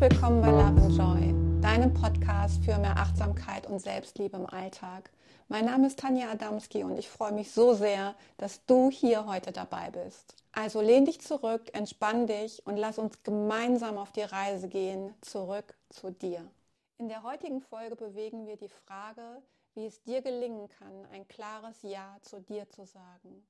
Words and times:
Willkommen 0.00 0.40
bei 0.40 0.48
Love 0.48 0.80
and 0.80 0.96
Joy, 0.96 1.60
deinem 1.60 1.92
Podcast 1.92 2.64
für 2.64 2.78
mehr 2.78 2.96
Achtsamkeit 2.96 3.66
und 3.66 3.80
Selbstliebe 3.80 4.34
im 4.34 4.46
Alltag. 4.46 5.10
Mein 5.48 5.66
Name 5.66 5.88
ist 5.88 5.98
Tanja 5.98 6.30
Adamski 6.30 6.84
und 6.84 6.96
ich 6.98 7.10
freue 7.10 7.32
mich 7.32 7.52
so 7.52 7.74
sehr, 7.74 8.14
dass 8.38 8.64
du 8.64 8.90
hier 8.90 9.26
heute 9.26 9.52
dabei 9.52 9.90
bist. 9.90 10.36
Also 10.52 10.80
lehn 10.80 11.04
dich 11.04 11.20
zurück, 11.20 11.64
entspann 11.74 12.26
dich 12.26 12.66
und 12.66 12.78
lass 12.78 12.98
uns 12.98 13.22
gemeinsam 13.24 13.98
auf 13.98 14.10
die 14.10 14.22
Reise 14.22 14.68
gehen, 14.68 15.12
zurück 15.20 15.74
zu 15.90 16.10
dir. 16.10 16.50
In 16.96 17.10
der 17.10 17.22
heutigen 17.22 17.60
Folge 17.60 17.94
bewegen 17.94 18.46
wir 18.46 18.56
die 18.56 18.70
Frage, 18.70 19.42
wie 19.74 19.84
es 19.84 20.02
dir 20.04 20.22
gelingen 20.22 20.70
kann, 20.78 21.06
ein 21.12 21.28
klares 21.28 21.76
Ja 21.82 22.16
zu 22.22 22.40
dir 22.40 22.66
zu 22.70 22.86
sagen. 22.86 23.44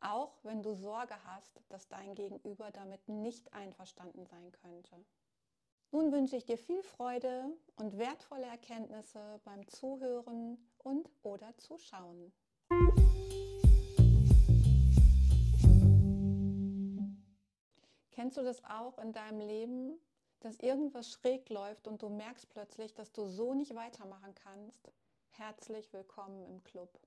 Auch 0.00 0.38
wenn 0.44 0.62
du 0.62 0.74
Sorge 0.74 1.14
hast, 1.24 1.60
dass 1.68 1.88
dein 1.88 2.14
Gegenüber 2.14 2.70
damit 2.70 3.08
nicht 3.08 3.52
einverstanden 3.52 4.26
sein 4.26 4.52
könnte. 4.52 5.04
Nun 5.90 6.12
wünsche 6.12 6.36
ich 6.36 6.44
dir 6.44 6.58
viel 6.58 6.82
Freude 6.82 7.46
und 7.76 7.98
wertvolle 7.98 8.46
Erkenntnisse 8.46 9.40
beim 9.44 9.66
Zuhören 9.66 10.58
und 10.78 11.10
oder 11.22 11.56
Zuschauen. 11.56 12.32
Kennst 18.12 18.36
du 18.36 18.42
das 18.42 18.64
auch 18.64 18.98
in 18.98 19.12
deinem 19.12 19.40
Leben, 19.40 19.98
dass 20.40 20.60
irgendwas 20.60 21.10
schräg 21.10 21.48
läuft 21.48 21.88
und 21.88 22.02
du 22.02 22.08
merkst 22.08 22.48
plötzlich, 22.50 22.94
dass 22.94 23.12
du 23.12 23.26
so 23.26 23.54
nicht 23.54 23.74
weitermachen 23.74 24.34
kannst? 24.34 24.92
Herzlich 25.30 25.92
willkommen 25.92 26.44
im 26.44 26.62
Club. 26.62 27.00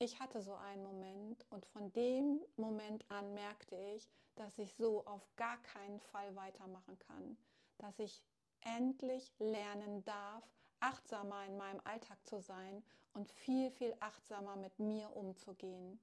Ich 0.00 0.18
hatte 0.18 0.42
so 0.42 0.54
einen 0.54 0.82
Moment 0.82 1.46
und 1.50 1.64
von 1.66 1.92
dem 1.92 2.40
Moment 2.56 3.08
an 3.10 3.32
merkte 3.34 3.76
ich, 3.94 4.10
dass 4.34 4.58
ich 4.58 4.74
so 4.74 5.06
auf 5.06 5.22
gar 5.36 5.58
keinen 5.62 6.00
Fall 6.00 6.34
weitermachen 6.34 6.98
kann 6.98 7.36
dass 7.80 7.98
ich 7.98 8.22
endlich 8.60 9.32
lernen 9.38 10.04
darf, 10.04 10.44
achtsamer 10.80 11.44
in 11.46 11.56
meinem 11.56 11.80
Alltag 11.84 12.18
zu 12.26 12.40
sein 12.40 12.82
und 13.14 13.28
viel, 13.28 13.70
viel 13.70 13.94
achtsamer 14.00 14.56
mit 14.56 14.78
mir 14.78 15.14
umzugehen. 15.16 15.98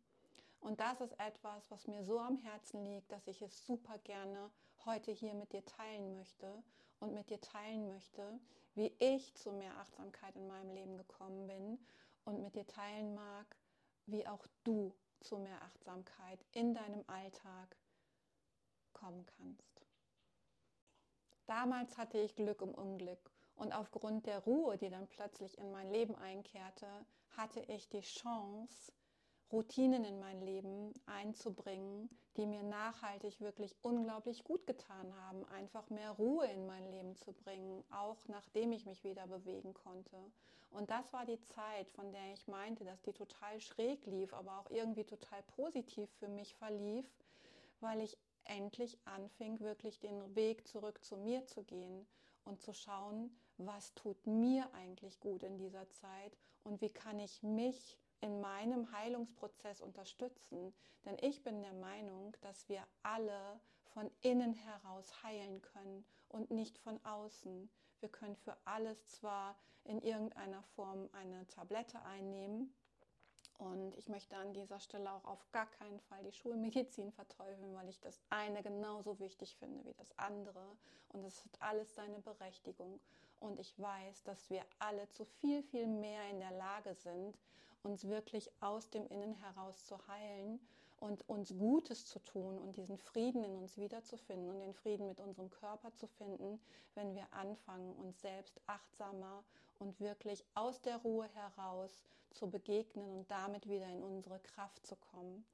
Und 0.60 0.80
das 0.80 1.02
ist 1.02 1.20
etwas, 1.20 1.70
was 1.70 1.88
mir 1.88 2.04
so 2.04 2.20
am 2.20 2.38
Herzen 2.38 2.84
liegt, 2.84 3.12
dass 3.12 3.28
ich 3.28 3.42
es 3.42 3.66
super 3.66 3.98
gerne 4.00 4.50
heute 4.86 5.12
hier 5.12 5.34
mit 5.34 5.54
dir 5.54 5.64
teilen 5.66 6.14
möchte 6.16 6.64
und 7.00 7.14
mit 7.14 7.30
dir 7.30 7.40
teilen 7.40 7.88
möchte, 7.88 8.40
wie 8.74 8.94
ich 9.00 9.36
zu 9.36 9.52
mehr 9.52 9.78
Achtsamkeit 9.78 10.36
in 10.36 10.48
meinem 10.48 10.72
Leben 10.72 10.98
gekommen 10.98 11.48
bin 11.48 11.80
und 12.26 12.42
mit 12.42 12.56
dir 12.56 12.66
teilen 12.66 13.14
mag, 13.14 13.56
wie 14.08 14.28
auch 14.28 14.46
du 14.64 14.94
zu 15.22 15.38
mehr 15.38 15.62
Achtsamkeit 15.62 16.44
in 16.54 16.74
deinem 16.74 17.04
Alltag 17.08 17.78
kommen 18.94 19.26
kannst. 19.38 19.86
Damals 21.46 21.98
hatte 21.98 22.18
ich 22.18 22.36
Glück 22.36 22.62
im 22.62 22.74
Unglück 22.74 23.32
und 23.56 23.72
aufgrund 23.72 24.26
der 24.26 24.40
Ruhe, 24.40 24.78
die 24.78 24.90
dann 24.90 25.08
plötzlich 25.08 25.58
in 25.58 25.72
mein 25.72 25.90
Leben 25.90 26.16
einkehrte, 26.16 26.88
hatte 27.30 27.62
ich 27.62 27.88
die 27.90 28.02
Chance, 28.02 28.92
Routinen 29.52 30.04
in 30.04 30.20
mein 30.20 30.42
Leben 30.42 30.94
einzubringen, 31.06 32.10
die 32.36 32.46
mir 32.46 32.64
nachhaltig 32.64 33.40
wirklich 33.40 33.76
unglaublich 33.82 34.44
gut 34.44 34.68
getan 34.68 35.16
haben, 35.16 35.46
einfach 35.46 35.90
mehr 35.90 36.12
Ruhe 36.12 36.46
in 36.48 36.66
mein 36.66 36.90
Leben 36.92 37.16
zu 37.16 37.32
bringen, 37.32 37.84
auch 37.90 38.28
nachdem 38.28 38.74
ich 38.74 38.86
mich 38.86 39.04
wieder 39.04 39.26
bewegen 39.26 39.74
konnte. 39.74 40.18
Und 40.70 40.90
das 40.90 41.14
war 41.14 41.26
die 41.26 41.42
Zeit, 41.42 41.90
von 41.92 42.12
der 42.12 42.34
ich 42.34 42.48
meinte, 42.48 42.84
dass 42.84 43.02
die 43.02 43.14
total 43.14 43.60
schräg 43.62 44.06
lief, 44.06 44.34
aber 44.34 44.60
auch 44.60 44.70
irgendwie 44.70 45.06
total 45.06 45.42
positiv 45.44 46.10
für 46.20 46.28
mich 46.28 46.54
verlief, 46.56 47.06
weil 47.80 48.02
ich 48.02 48.18
endlich 48.44 48.98
anfing, 49.06 49.60
wirklich 49.60 50.00
den 50.00 50.36
Weg 50.36 50.68
zurück 50.68 51.04
zu 51.04 51.18
mir 51.18 51.46
zu 51.46 51.64
gehen 51.64 52.06
und 52.44 52.62
zu 52.62 52.74
schauen, 52.74 53.32
was 53.58 53.94
tut 53.96 54.26
mir 54.28 54.72
eigentlich 54.74 55.20
gut 55.20 55.44
in 55.44 55.58
dieser 55.58 55.90
Zeit 55.90 56.38
und 56.64 56.82
wie 56.82 56.90
kann 56.90 57.20
ich 57.20 57.42
mich 57.44 57.98
in 58.22 58.42
meinem 58.42 58.92
Heilungsprozess 58.92 59.82
unterstützen. 59.82 60.74
Denn 61.06 61.18
ich 61.22 61.44
bin 61.44 61.62
der 61.62 61.74
Meinung, 61.74 62.36
dass 62.42 62.68
wir 62.70 62.84
alle 63.04 63.60
von 63.94 64.10
innen 64.22 64.54
heraus 64.54 65.24
heilen 65.24 65.62
können 65.62 66.06
und 66.30 66.52
nicht 66.52 66.78
von 66.78 67.04
außen. 67.06 67.70
Wir 68.00 68.10
können 68.10 68.36
für 68.36 68.58
alles 68.66 69.08
zwar 69.08 69.56
in 69.84 70.02
irgendeiner 70.02 70.62
Form 70.76 71.10
eine 71.14 71.48
Tablette 71.48 72.02
einnehmen, 72.04 72.74
und 73.58 73.96
ich 73.96 74.08
möchte 74.08 74.36
an 74.36 74.54
dieser 74.54 74.80
Stelle 74.80 75.12
auch 75.12 75.26
auf 75.26 75.52
gar 75.52 75.66
keinen 75.66 76.00
Fall 76.02 76.24
die 76.24 76.32
Schulmedizin 76.32 77.12
verteufeln, 77.12 77.74
weil 77.76 77.90
ich 77.90 78.00
das 78.00 78.22
eine 78.30 78.62
genauso 78.62 79.20
wichtig 79.20 79.56
finde 79.58 79.84
wie 79.86 79.94
das 79.94 80.18
andere. 80.18 80.78
Und 81.10 81.24
es 81.24 81.44
hat 81.44 81.60
alles 81.60 81.96
seine 81.96 82.20
Berechtigung. 82.20 83.00
Und 83.40 83.60
ich 83.60 83.78
weiß, 83.80 84.24
dass 84.24 84.50
wir 84.50 84.64
alle 84.78 85.10
zu 85.10 85.26
viel, 85.26 85.64
viel 85.64 85.88
mehr 85.88 86.30
in 86.30 86.40
der 86.40 86.52
Lage 86.52 86.94
sind, 86.94 87.38
uns 87.88 88.08
wirklich 88.08 88.52
aus 88.60 88.90
dem 88.90 89.08
Innen 89.08 89.34
heraus 89.34 89.86
zu 89.86 89.98
heilen 90.08 90.60
und 91.00 91.28
uns 91.30 91.58
Gutes 91.58 92.06
zu 92.06 92.20
tun 92.20 92.58
und 92.58 92.76
diesen 92.76 92.98
Frieden 92.98 93.44
in 93.44 93.56
uns 93.56 93.78
wiederzufinden 93.78 94.50
und 94.50 94.60
den 94.60 94.74
Frieden 94.74 95.08
mit 95.08 95.20
unserem 95.22 95.50
Körper 95.50 95.94
zu 95.94 96.06
finden, 96.08 96.60
wenn 96.96 97.16
wir 97.16 97.26
anfangen, 97.32 97.94
uns 97.96 98.20
selbst 98.20 98.60
achtsamer 98.66 99.44
und 99.80 100.00
wirklich 100.02 100.44
aus 100.54 100.82
der 100.82 100.98
Ruhe 100.98 101.30
heraus 101.34 102.04
zu 102.32 102.50
begegnen 102.50 103.10
und 103.10 103.32
damit 103.32 103.70
wieder 103.70 103.88
in 103.88 104.04
unsere 104.04 104.40
Kraft 104.40 104.86
zu 104.86 104.96
kommen. 104.98 105.46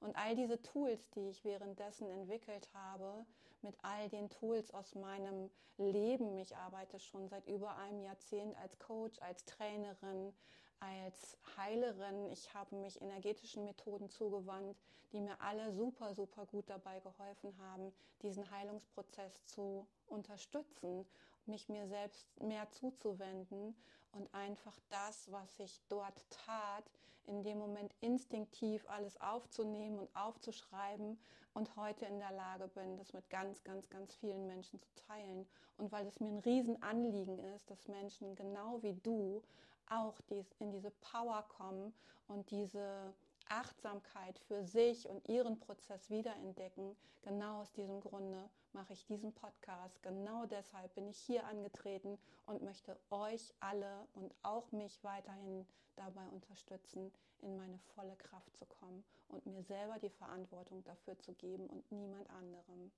Und 0.00 0.16
all 0.16 0.36
diese 0.36 0.62
Tools, 0.62 1.10
die 1.10 1.28
ich 1.28 1.44
währenddessen 1.44 2.08
entwickelt 2.08 2.68
habe, 2.72 3.26
mit 3.62 3.74
all 3.82 4.08
den 4.08 4.30
Tools 4.30 4.72
aus 4.72 4.94
meinem 4.94 5.50
Leben, 5.76 6.38
ich 6.38 6.56
arbeite 6.56 7.00
schon 7.00 7.28
seit 7.28 7.46
über 7.48 7.76
einem 7.76 8.02
Jahrzehnt 8.02 8.56
als 8.58 8.78
Coach, 8.78 9.18
als 9.20 9.44
Trainerin, 9.44 10.32
als 10.80 11.36
Heilerin. 11.56 12.26
Ich 12.30 12.52
habe 12.54 12.74
mich 12.76 13.00
energetischen 13.00 13.64
Methoden 13.64 14.08
zugewandt, 14.10 14.76
die 15.12 15.20
mir 15.20 15.40
alle 15.40 15.72
super, 15.72 16.14
super 16.14 16.46
gut 16.46 16.68
dabei 16.68 17.00
geholfen 17.00 17.56
haben, 17.58 17.92
diesen 18.22 18.50
Heilungsprozess 18.50 19.44
zu 19.46 19.86
unterstützen 20.06 21.06
mich 21.46 21.68
mir 21.68 21.86
selbst 21.88 22.26
mehr 22.40 22.70
zuzuwenden 22.70 23.74
und 24.12 24.32
einfach 24.34 24.78
das, 24.88 25.30
was 25.30 25.58
ich 25.58 25.80
dort 25.88 26.24
tat, 26.30 26.84
in 27.26 27.42
dem 27.42 27.58
Moment 27.58 27.94
instinktiv 28.00 28.84
alles 28.88 29.20
aufzunehmen 29.20 29.98
und 29.98 30.16
aufzuschreiben 30.16 31.18
und 31.52 31.76
heute 31.76 32.06
in 32.06 32.18
der 32.18 32.32
Lage 32.32 32.68
bin, 32.68 32.96
das 32.96 33.12
mit 33.12 33.28
ganz, 33.28 33.62
ganz, 33.62 33.88
ganz 33.90 34.14
vielen 34.14 34.46
Menschen 34.46 34.80
zu 34.80 34.88
teilen. 35.06 35.46
Und 35.76 35.92
weil 35.92 36.06
es 36.06 36.18
mir 36.20 36.28
ein 36.28 36.38
Riesenanliegen 36.38 37.38
ist, 37.54 37.70
dass 37.70 37.88
Menschen 37.88 38.34
genau 38.34 38.82
wie 38.82 38.94
du 38.94 39.42
auch 39.90 40.18
in 40.58 40.70
diese 40.70 40.90
Power 40.90 41.42
kommen 41.48 41.92
und 42.28 42.50
diese 42.50 43.12
Achtsamkeit 43.48 44.38
für 44.38 44.64
sich 44.64 45.08
und 45.08 45.28
ihren 45.28 45.58
Prozess 45.58 46.08
wiederentdecken. 46.08 46.96
Genau 47.22 47.60
aus 47.60 47.72
diesem 47.72 48.00
Grunde 48.00 48.48
mache 48.72 48.92
ich 48.92 49.04
diesen 49.06 49.32
Podcast. 49.32 50.02
Genau 50.02 50.46
deshalb 50.46 50.94
bin 50.94 51.08
ich 51.08 51.18
hier 51.18 51.44
angetreten 51.46 52.18
und 52.46 52.62
möchte 52.62 52.98
euch 53.10 53.52
alle 53.60 54.06
und 54.14 54.32
auch 54.42 54.70
mich 54.72 55.02
weiterhin 55.02 55.66
dabei 55.96 56.26
unterstützen, 56.28 57.12
in 57.42 57.56
meine 57.56 57.78
volle 57.94 58.16
Kraft 58.16 58.56
zu 58.56 58.64
kommen 58.66 59.04
und 59.28 59.44
mir 59.46 59.62
selber 59.62 59.98
die 59.98 60.10
Verantwortung 60.10 60.84
dafür 60.84 61.18
zu 61.18 61.34
geben 61.34 61.66
und 61.66 61.90
niemand 61.90 62.30
anderem. 62.30 62.92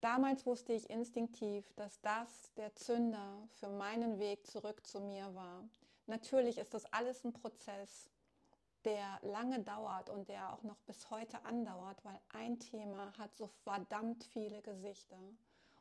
Damals 0.00 0.44
wusste 0.44 0.72
ich 0.72 0.90
instinktiv, 0.90 1.72
dass 1.76 2.00
das 2.00 2.52
der 2.54 2.74
Zünder 2.74 3.48
für 3.52 3.68
meinen 3.68 4.18
Weg 4.18 4.46
zurück 4.46 4.86
zu 4.86 5.00
mir 5.00 5.34
war. 5.34 5.64
Natürlich 6.06 6.58
ist 6.58 6.74
das 6.74 6.84
alles 6.92 7.24
ein 7.24 7.32
Prozess 7.32 8.10
der 8.84 9.18
lange 9.22 9.60
dauert 9.60 10.10
und 10.10 10.28
der 10.28 10.52
auch 10.52 10.62
noch 10.62 10.78
bis 10.82 11.08
heute 11.10 11.42
andauert, 11.44 12.04
weil 12.04 12.20
ein 12.34 12.58
Thema 12.58 13.16
hat 13.18 13.34
so 13.36 13.48
verdammt 13.64 14.24
viele 14.24 14.60
Gesichter. 14.62 15.18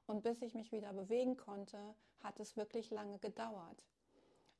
Und 0.06 0.24
bis 0.24 0.42
ich 0.42 0.54
mich 0.54 0.72
wieder 0.72 0.94
bewegen 0.94 1.38
konnte, 1.38 1.96
hat 2.22 2.40
es 2.40 2.56
wirklich 2.58 2.92
lange 2.92 3.20
gedauert. 3.20 3.84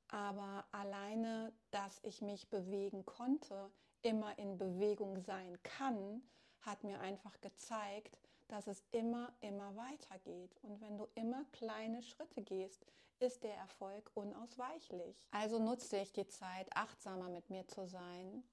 Aber 0.10 0.66
alleine, 0.72 1.54
dass 1.72 2.02
ich 2.04 2.22
mich 2.22 2.50
bewegen 2.50 3.06
konnte, 3.06 3.72
immer 4.02 4.38
in 4.38 4.58
Bewegung 4.58 5.20
sein 5.22 5.58
kann, 5.64 6.22
hat 6.62 6.84
mir 6.84 7.00
einfach 7.00 7.40
gezeigt, 7.42 8.20
dass 8.48 8.68
es 8.68 8.84
immer, 8.92 9.34
immer 9.42 9.76
weitergeht. 9.76 10.56
Und 10.62 10.82
wenn 10.82 10.98
du 10.98 11.08
immer 11.16 11.46
kleine 11.52 12.04
Schritte 12.04 12.42
gehst, 12.42 12.86
ist 13.24 13.44
der 13.44 13.56
Erfolg 13.56 14.12
unausweichlich. 14.14 15.28
Also 15.32 15.58
nutze 15.60 15.98
ich 15.98 16.12
die 16.12 16.28
Zeit, 16.28 16.68
achtsamer 16.76 17.30
mit 17.30 17.50
mir 17.50 17.66
zu 17.68 17.88
sein 17.88 18.44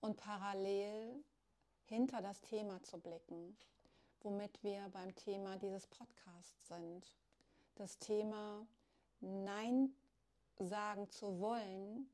und 0.00 0.16
parallel 0.16 1.22
hinter 1.84 2.22
das 2.22 2.40
Thema 2.40 2.82
zu 2.82 2.98
blicken, 2.98 3.56
womit 4.20 4.62
wir 4.62 4.88
beim 4.88 5.14
Thema 5.14 5.56
dieses 5.58 5.86
Podcasts 5.86 6.68
sind. 6.68 7.14
Das 7.76 7.98
Thema 7.98 8.66
Nein 9.20 9.94
sagen 10.58 11.10
zu 11.10 11.38
wollen 11.38 12.10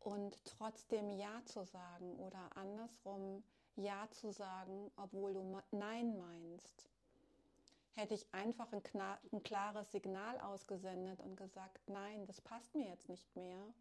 und 0.00 0.44
trotzdem 0.44 1.10
Ja 1.10 1.42
zu 1.44 1.64
sagen 1.64 2.16
oder 2.16 2.56
andersrum 2.56 3.44
Ja 3.76 4.08
zu 4.10 4.32
sagen, 4.32 4.90
obwohl 4.96 5.34
du 5.34 5.60
Nein 5.70 6.16
meinst. 6.16 6.93
Hätte 7.94 8.14
ich 8.14 8.32
einfach 8.34 8.72
ein, 8.72 8.82
ein 9.32 9.42
klares 9.42 9.90
Signal 9.92 10.40
ausgesendet 10.40 11.20
und 11.20 11.36
gesagt, 11.36 11.80
nein, 11.88 12.26
das 12.26 12.40
passt 12.40 12.74
mir 12.74 12.88
jetzt 12.88 13.08
nicht 13.08 13.34
mehr, 13.36 13.72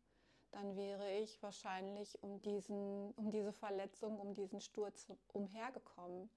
dann 0.54 0.76
wäre 0.76 1.12
ich 1.14 1.42
wahrscheinlich 1.42 2.22
um, 2.22 2.40
diesen, 2.42 3.12
um 3.14 3.32
diese 3.32 3.52
Verletzung, 3.52 4.20
um 4.20 4.36
diesen 4.36 4.62
Sturz 4.62 5.12
umhergekommen. 5.30 6.30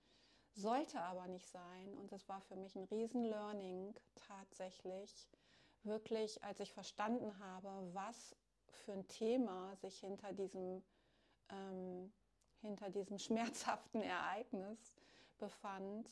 Sollte 0.52 1.00
aber 1.00 1.28
nicht 1.28 1.46
sein. 1.46 1.94
Und 1.98 2.10
es 2.12 2.26
war 2.28 2.40
für 2.40 2.56
mich 2.56 2.74
ein 2.76 2.84
Riesen-Learning 2.84 3.94
tatsächlich, 4.14 5.28
wirklich, 5.82 6.42
als 6.42 6.60
ich 6.60 6.72
verstanden 6.72 7.38
habe, 7.38 7.70
was 7.92 8.34
für 8.68 8.92
ein 8.92 9.06
Thema 9.06 9.76
sich 9.76 10.00
hinter 10.00 10.32
diesem, 10.32 10.82
ähm, 11.50 12.10
hinter 12.62 12.88
diesem 12.88 13.18
schmerzhaften 13.18 14.00
Ereignis 14.00 14.94
befand, 15.38 16.10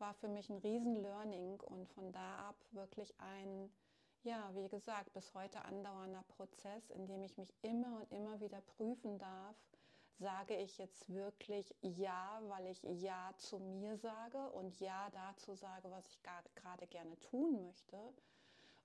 war 0.00 0.14
für 0.14 0.28
mich 0.28 0.48
ein 0.50 0.58
Riesen-Learning 0.58 1.60
und 1.60 1.88
von 1.88 2.12
da 2.12 2.48
ab 2.48 2.56
wirklich 2.72 3.14
ein 3.20 3.70
ja, 4.24 4.50
wie 4.54 4.68
gesagt, 4.70 5.12
bis 5.12 5.34
heute 5.34 5.62
andauernder 5.66 6.22
Prozess, 6.22 6.88
in 6.88 7.06
dem 7.06 7.22
ich 7.22 7.36
mich 7.36 7.52
immer 7.60 7.96
und 7.96 8.10
immer 8.10 8.40
wieder 8.40 8.62
prüfen 8.62 9.18
darf, 9.18 9.54
sage 10.18 10.56
ich 10.56 10.78
jetzt 10.78 11.12
wirklich 11.12 11.74
Ja, 11.82 12.40
weil 12.44 12.66
ich 12.68 12.82
Ja 12.84 13.34
zu 13.36 13.58
mir 13.58 13.98
sage 13.98 14.50
und 14.52 14.80
Ja 14.80 15.10
dazu 15.10 15.54
sage, 15.54 15.90
was 15.90 16.06
ich 16.08 16.22
gerade 16.22 16.86
gerne 16.86 17.18
tun 17.20 17.66
möchte? 17.66 18.14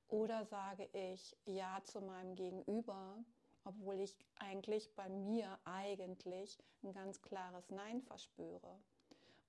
Oder 0.10 0.44
sage 0.46 0.90
ich 0.92 1.38
Ja 1.46 1.80
zu 1.86 2.02
meinem 2.02 2.36
Gegenüber, 2.36 3.24
obwohl 3.64 4.02
ich 4.02 4.18
eigentlich 4.40 4.94
bei 4.96 5.08
mir 5.08 5.58
eigentlich 5.64 6.58
ein 6.84 6.92
ganz 6.92 7.22
klares 7.22 7.70
Nein 7.70 8.02
verspüre? 8.02 8.78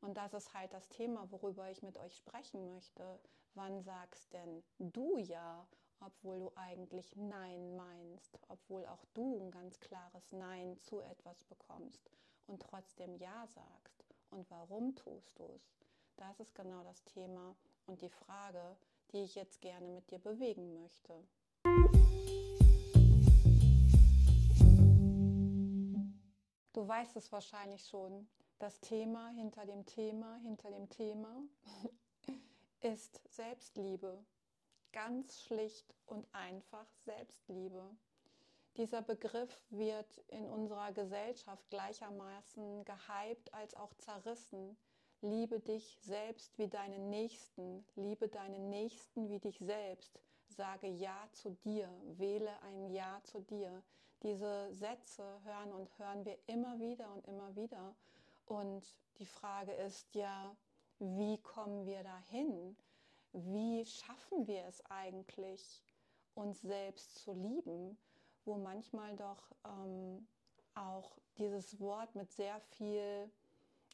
Und 0.00 0.16
das 0.16 0.32
ist 0.32 0.54
halt 0.54 0.72
das 0.72 0.88
Thema, 0.88 1.30
worüber 1.30 1.70
ich 1.70 1.82
mit 1.82 1.98
euch 1.98 2.16
sprechen 2.16 2.66
möchte. 2.66 3.20
Wann 3.54 3.82
sagst 3.82 4.32
denn 4.32 4.62
du 4.78 5.18
ja 5.18 5.66
obwohl 6.00 6.38
du 6.38 6.52
eigentlich 6.56 7.14
Nein 7.16 7.76
meinst, 7.76 8.38
obwohl 8.48 8.86
auch 8.86 9.04
du 9.14 9.38
ein 9.38 9.50
ganz 9.50 9.78
klares 9.80 10.32
Nein 10.32 10.78
zu 10.80 11.00
etwas 11.00 11.44
bekommst 11.44 12.10
und 12.46 12.62
trotzdem 12.62 13.16
Ja 13.16 13.46
sagst. 13.46 14.04
Und 14.30 14.50
warum 14.50 14.94
tust 14.96 15.38
du 15.38 15.44
es? 15.54 15.76
Das 16.16 16.40
ist 16.40 16.54
genau 16.54 16.82
das 16.84 17.04
Thema 17.04 17.54
und 17.86 18.00
die 18.00 18.08
Frage, 18.08 18.76
die 19.12 19.22
ich 19.24 19.34
jetzt 19.34 19.60
gerne 19.60 19.88
mit 19.88 20.10
dir 20.10 20.18
bewegen 20.18 20.74
möchte. 20.74 21.22
Du 26.72 26.86
weißt 26.88 27.16
es 27.16 27.30
wahrscheinlich 27.30 27.86
schon. 27.86 28.28
Das 28.60 28.78
Thema 28.80 29.30
hinter 29.30 29.64
dem 29.64 29.86
Thema 29.86 30.36
hinter 30.42 30.70
dem 30.70 30.90
Thema 30.90 31.42
ist 32.82 33.22
Selbstliebe 33.26 34.22
ganz 34.92 35.40
schlicht 35.40 35.94
und 36.04 36.28
einfach 36.32 36.86
Selbstliebe. 37.06 37.82
Dieser 38.76 39.00
Begriff 39.00 39.62
wird 39.70 40.18
in 40.28 40.46
unserer 40.50 40.92
Gesellschaft 40.92 41.70
gleichermaßen 41.70 42.84
gehypt 42.84 43.54
als 43.54 43.74
auch 43.74 43.94
zerrissen. 43.94 44.76
Liebe 45.22 45.60
dich 45.60 45.96
selbst 46.02 46.58
wie 46.58 46.68
deinen 46.68 47.08
Nächsten, 47.08 47.86
liebe 47.96 48.28
deinen 48.28 48.68
Nächsten 48.68 49.30
wie 49.30 49.38
dich 49.38 49.58
selbst, 49.58 50.20
sage 50.48 50.86
Ja 50.86 51.30
zu 51.32 51.56
dir, 51.64 51.88
wähle 52.18 52.60
ein 52.62 52.90
Ja 52.90 53.22
zu 53.24 53.40
dir. 53.40 53.82
Diese 54.22 54.70
Sätze 54.74 55.24
hören 55.44 55.72
und 55.72 55.98
hören 55.98 56.26
wir 56.26 56.36
immer 56.46 56.78
wieder 56.78 57.10
und 57.10 57.26
immer 57.26 57.56
wieder. 57.56 57.94
Und 58.50 58.82
die 59.18 59.26
Frage 59.26 59.72
ist 59.72 60.14
ja, 60.14 60.56
wie 60.98 61.38
kommen 61.38 61.86
wir 61.86 62.02
dahin? 62.02 62.76
wie 63.32 63.84
schaffen 63.84 64.46
wir 64.46 64.64
es 64.66 64.84
eigentlich, 64.86 65.82
uns 66.34 66.60
selbst 66.60 67.18
zu 67.18 67.32
lieben, 67.32 67.96
wo 68.44 68.56
manchmal 68.56 69.14
doch 69.16 69.52
ähm, 69.64 70.26
auch 70.74 71.18
dieses 71.38 71.78
Wort 71.80 72.14
mit 72.14 72.30
sehr 72.32 72.60
viel 72.60 73.30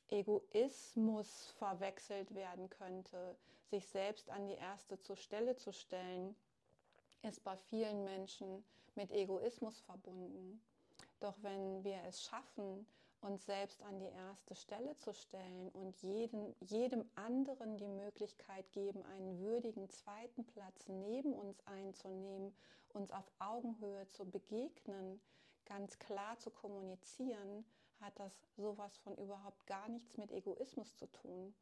Egoismus 0.09 1.51
verwechselt 1.59 2.35
werden 2.35 2.71
könnte. 2.71 3.37
Sich 3.71 3.87
selbst 3.89 4.31
an 4.31 4.47
die 4.47 4.55
erste 4.55 4.99
zur 5.01 5.17
Stelle 5.17 5.57
zu 5.57 5.73
stellen, 5.73 6.37
ist 7.23 7.43
bei 7.43 7.57
vielen 7.57 8.05
Menschen 8.05 8.65
mit 8.95 9.11
Egoismus 9.11 9.81
verbunden. 9.81 10.63
Doch 11.21 11.35
wenn 11.43 11.83
wir 11.83 12.01
es 12.05 12.23
schaffen, 12.23 12.87
uns 13.27 13.45
selbst 13.45 13.83
an 13.83 13.99
die 13.99 14.09
erste 14.09 14.55
Stelle 14.55 14.97
zu 14.99 15.13
stellen 15.13 15.69
und 15.71 16.01
jeden, 16.03 16.55
jedem 16.61 17.05
anderen 17.17 17.77
die 17.77 17.89
Möglichkeit 17.89 18.71
geben, 18.73 19.03
einen 19.03 19.41
würdigen 19.41 19.91
zweiten 19.91 20.45
Platz 20.47 20.87
neben 20.87 21.35
uns 21.35 21.59
einzunehmen, 21.67 22.55
uns 22.91 23.11
auf 23.11 23.31
Augenhöhe 23.41 24.07
zu 24.09 24.25
begegnen, 24.25 25.21
ganz 25.65 25.99
klar 25.99 26.39
zu 26.39 26.51
kommunizieren, 26.51 27.65
hat 28.01 28.19
das 28.21 28.33
sowas 28.57 28.97
von 28.99 29.17
überhaupt 29.17 29.67
gar 29.67 29.89
nichts 29.89 30.17
mit 30.17 30.31
Egoismus 30.31 30.95
zu 30.97 31.07
tun, 31.07 31.53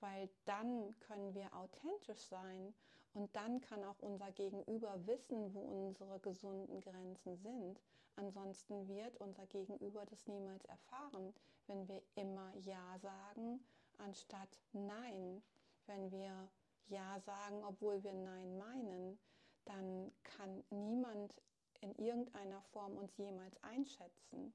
weil 0.00 0.28
dann 0.44 0.98
können 0.98 1.32
wir 1.34 1.54
authentisch 1.54 2.22
sein 2.22 2.74
und 3.12 3.34
dann 3.36 3.60
kann 3.60 3.84
auch 3.84 4.00
unser 4.00 4.32
Gegenüber 4.32 5.06
wissen, 5.06 5.54
wo 5.54 5.60
unsere 5.60 6.18
gesunden 6.18 6.80
Grenzen 6.80 7.36
sind. 7.36 7.80
Ansonsten 8.16 8.86
wird 8.88 9.16
unser 9.16 9.46
Gegenüber 9.46 10.04
das 10.06 10.26
niemals 10.26 10.64
erfahren, 10.66 11.34
wenn 11.66 11.88
wir 11.88 12.02
immer 12.14 12.54
Ja 12.56 12.98
sagen, 12.98 13.64
anstatt 13.98 14.60
Nein. 14.72 15.42
Wenn 15.86 16.10
wir 16.10 16.48
Ja 16.86 17.20
sagen, 17.20 17.64
obwohl 17.64 18.02
wir 18.02 18.14
Nein 18.14 18.56
meinen, 18.56 19.18
dann 19.64 20.12
kann 20.22 20.64
niemand 20.70 21.34
in 21.80 21.94
irgendeiner 21.96 22.62
Form 22.62 22.96
uns 22.96 23.16
jemals 23.16 23.62
einschätzen. 23.62 24.54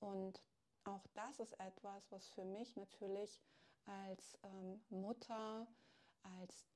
Und 0.00 0.42
auch 0.84 1.06
das 1.14 1.40
ist 1.40 1.58
etwas, 1.60 2.10
was 2.10 2.28
für 2.28 2.44
mich 2.44 2.76
natürlich 2.76 3.42
als 3.84 4.38
ähm, 4.42 4.80
Mutter, 4.88 5.66
als 6.22 6.66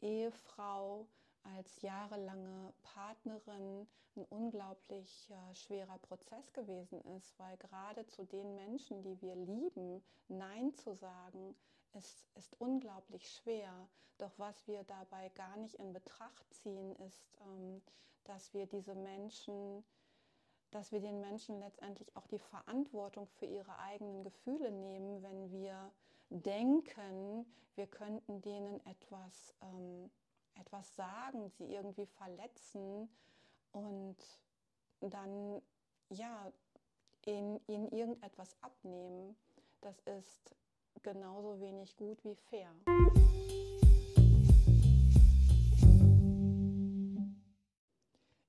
Ehefrau, 0.00 1.06
als 1.44 1.80
jahrelange 1.82 2.72
Partnerin 2.82 3.86
ein 4.16 4.24
unglaublich 4.26 5.30
äh, 5.30 5.54
schwerer 5.54 5.98
Prozess 5.98 6.52
gewesen 6.52 7.00
ist, 7.16 7.38
weil 7.38 7.56
gerade 7.56 8.06
zu 8.06 8.24
den 8.24 8.54
Menschen, 8.54 9.02
die 9.02 9.20
wir 9.22 9.34
lieben, 9.34 10.02
Nein 10.28 10.74
zu 10.74 10.94
sagen, 10.94 11.54
ist, 11.94 12.26
ist 12.34 12.54
unglaublich 12.60 13.30
schwer. 13.30 13.88
Doch 14.18 14.32
was 14.38 14.66
wir 14.66 14.84
dabei 14.84 15.30
gar 15.30 15.56
nicht 15.56 15.74
in 15.76 15.92
Betracht 15.92 16.52
ziehen, 16.54 16.94
ist, 16.96 17.38
ähm, 17.40 17.82
dass 18.24 18.52
wir 18.54 18.66
diese 18.66 18.94
Menschen, 18.94 19.84
dass 20.70 20.92
wir 20.92 21.00
den 21.00 21.20
Menschen 21.20 21.58
letztendlich 21.58 22.14
auch 22.16 22.26
die 22.26 22.38
Verantwortung 22.38 23.26
für 23.26 23.46
ihre 23.46 23.78
eigenen 23.78 24.22
Gefühle 24.22 24.70
nehmen, 24.70 25.22
wenn 25.22 25.50
wir 25.50 25.90
denken, 26.30 27.46
wir 27.74 27.86
könnten 27.86 28.42
denen 28.42 28.84
etwas, 28.86 29.54
ähm, 29.62 30.10
etwas 30.54 30.94
sagen, 30.94 31.48
sie 31.50 31.72
irgendwie 31.72 32.06
verletzen 32.06 33.08
und 33.72 34.16
dann 35.00 35.62
ja 36.10 36.52
in, 37.24 37.60
ihnen 37.66 37.88
irgendetwas 37.88 38.56
abnehmen. 38.62 39.36
Das 39.80 39.98
ist 40.00 40.54
genauso 41.02 41.60
wenig 41.60 41.96
gut 41.96 42.22
wie 42.24 42.34
fair. 42.34 42.74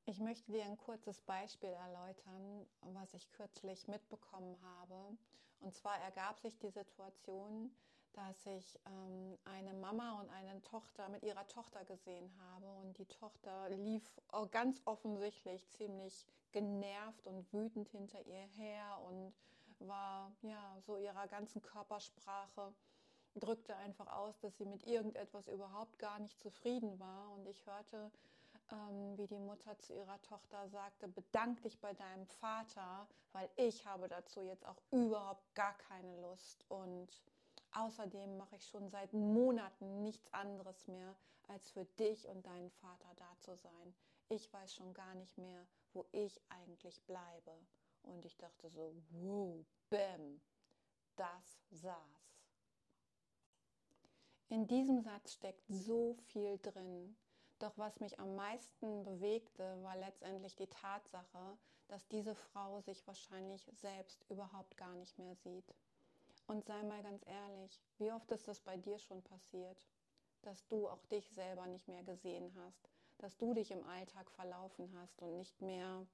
Ich 0.06 0.20
möchte 0.20 0.52
dir 0.52 0.64
ein 0.66 0.78
kurzes 0.78 1.22
Beispiel 1.22 1.70
erläutern, 1.70 2.68
was 2.82 3.14
ich 3.16 3.32
kürzlich 3.32 3.88
mitbekommen 3.88 4.56
habe. 4.62 5.18
Und 5.60 5.74
zwar 5.76 5.98
ergab 6.00 6.40
sich 6.40 6.60
die 6.60 6.70
Situation, 6.70 7.72
dass 8.14 8.46
ich 8.46 8.80
ähm, 8.86 9.38
eine 9.46 9.74
Mama 9.74 10.20
und 10.20 10.30
eine 10.30 10.62
Tochter 10.64 11.10
mit 11.10 11.24
ihrer 11.24 11.48
Tochter 11.48 11.84
gesehen 11.86 12.32
habe. 12.40 12.66
Und 12.82 12.98
die 12.98 13.06
Tochter 13.06 13.70
lief 13.70 14.04
ganz 14.52 14.82
offensichtlich 14.86 15.68
ziemlich 15.70 16.26
genervt 16.52 17.28
und 17.28 17.52
wütend 17.52 17.90
hinter 17.90 18.22
ihr 18.26 18.46
her 18.56 19.00
und 19.08 19.34
war 19.80 20.32
ja 20.42 20.78
so 20.86 20.98
ihrer 20.98 21.28
ganzen 21.28 21.62
Körpersprache 21.62 22.74
drückte 23.36 23.76
einfach 23.78 24.08
aus, 24.08 24.40
dass 24.42 24.56
sie 24.58 24.66
mit 24.66 24.86
irgendetwas 24.86 25.48
überhaupt 25.48 25.98
gar 25.98 26.20
nicht 26.20 26.40
zufrieden 26.40 27.00
war. 27.00 27.32
Und 27.32 27.48
ich 27.48 27.66
hörte 27.66 28.12
ähm, 28.72 29.18
wie 29.18 29.28
die 29.28 29.40
Mutter 29.40 29.78
zu 29.80 29.94
ihrer 29.94 30.22
Tochter 30.22 30.68
sagte, 30.70 31.08
bedank 31.08 31.62
dich 31.62 31.80
bei 31.80 31.94
deinem 31.94 32.26
Vater, 32.26 33.08
weil 33.32 33.50
ich 33.56 33.86
habe 33.86 34.08
dazu 34.08 34.42
jetzt 34.42 34.66
auch 34.66 34.82
überhaupt 34.92 35.54
gar 35.56 35.74
keine 35.78 36.22
Lust. 36.22 36.64
Und 36.70 37.10
außerdem 37.76 38.38
mache 38.38 38.56
ich 38.56 38.68
schon 38.68 38.90
seit 38.90 39.14
Monaten 39.14 40.02
nichts 40.02 40.32
anderes 40.34 40.88
mehr, 40.88 41.16
als 41.48 41.70
für 41.72 41.86
dich 41.86 42.28
und 42.28 42.46
deinen 42.46 42.72
Vater 42.72 43.14
da 43.16 43.38
zu 43.40 43.56
sein. 43.56 43.96
Ich 44.30 44.52
weiß 44.52 44.76
schon 44.76 44.94
gar 44.94 45.14
nicht 45.16 45.38
mehr, 45.38 45.68
wo 45.94 46.06
ich 46.12 46.42
eigentlich 46.50 47.02
bleibe. 47.06 47.58
Und 48.04 48.26
ich 48.26 48.38
dachte 48.38 48.70
so, 48.70 48.96
wow, 49.12 49.66
bäm, 49.90 50.42
das 51.16 51.60
saß. 51.72 52.34
In 54.50 54.68
diesem 54.68 55.02
Satz 55.02 55.34
steckt 55.34 55.64
so 55.68 56.16
viel 56.28 56.60
drin. 56.60 57.18
Doch 57.60 57.78
was 57.78 58.00
mich 58.00 58.20
am 58.20 58.36
meisten 58.36 59.04
bewegte, 59.04 59.82
war 59.84 59.96
letztendlich 59.98 60.56
die 60.56 60.68
Tatsache, 60.68 61.58
dass 61.88 62.08
diese 62.08 62.36
Frau 62.36 62.82
sich 62.82 63.06
wahrscheinlich 63.08 63.70
selbst 63.74 64.26
überhaupt 64.30 64.76
gar 64.78 64.96
nicht 64.96 65.18
mehr 65.18 65.36
sieht. 65.36 65.74
Und 66.48 66.66
sei 66.66 66.84
mal 66.84 67.02
ganz 67.02 67.26
ehrlich, 67.26 67.82
wie 67.98 68.12
oft 68.12 68.30
ist 68.32 68.48
das 68.48 68.60
bei 68.60 68.78
dir 68.78 69.00
schon 69.00 69.22
passiert, 69.24 69.88
dass 70.42 70.68
du 70.68 70.90
auch 70.90 71.06
dich 71.06 71.30
selber 71.32 71.66
nicht 71.68 71.88
mehr 71.88 72.04
gesehen 72.04 72.54
hast, 72.58 72.90
dass 73.18 73.38
du 73.38 73.54
dich 73.54 73.72
im 73.72 73.84
Alltag 73.86 74.30
verlaufen 74.32 74.94
hast 74.98 75.22
und 75.22 75.38
nicht 75.38 75.62
mehr 75.62 76.06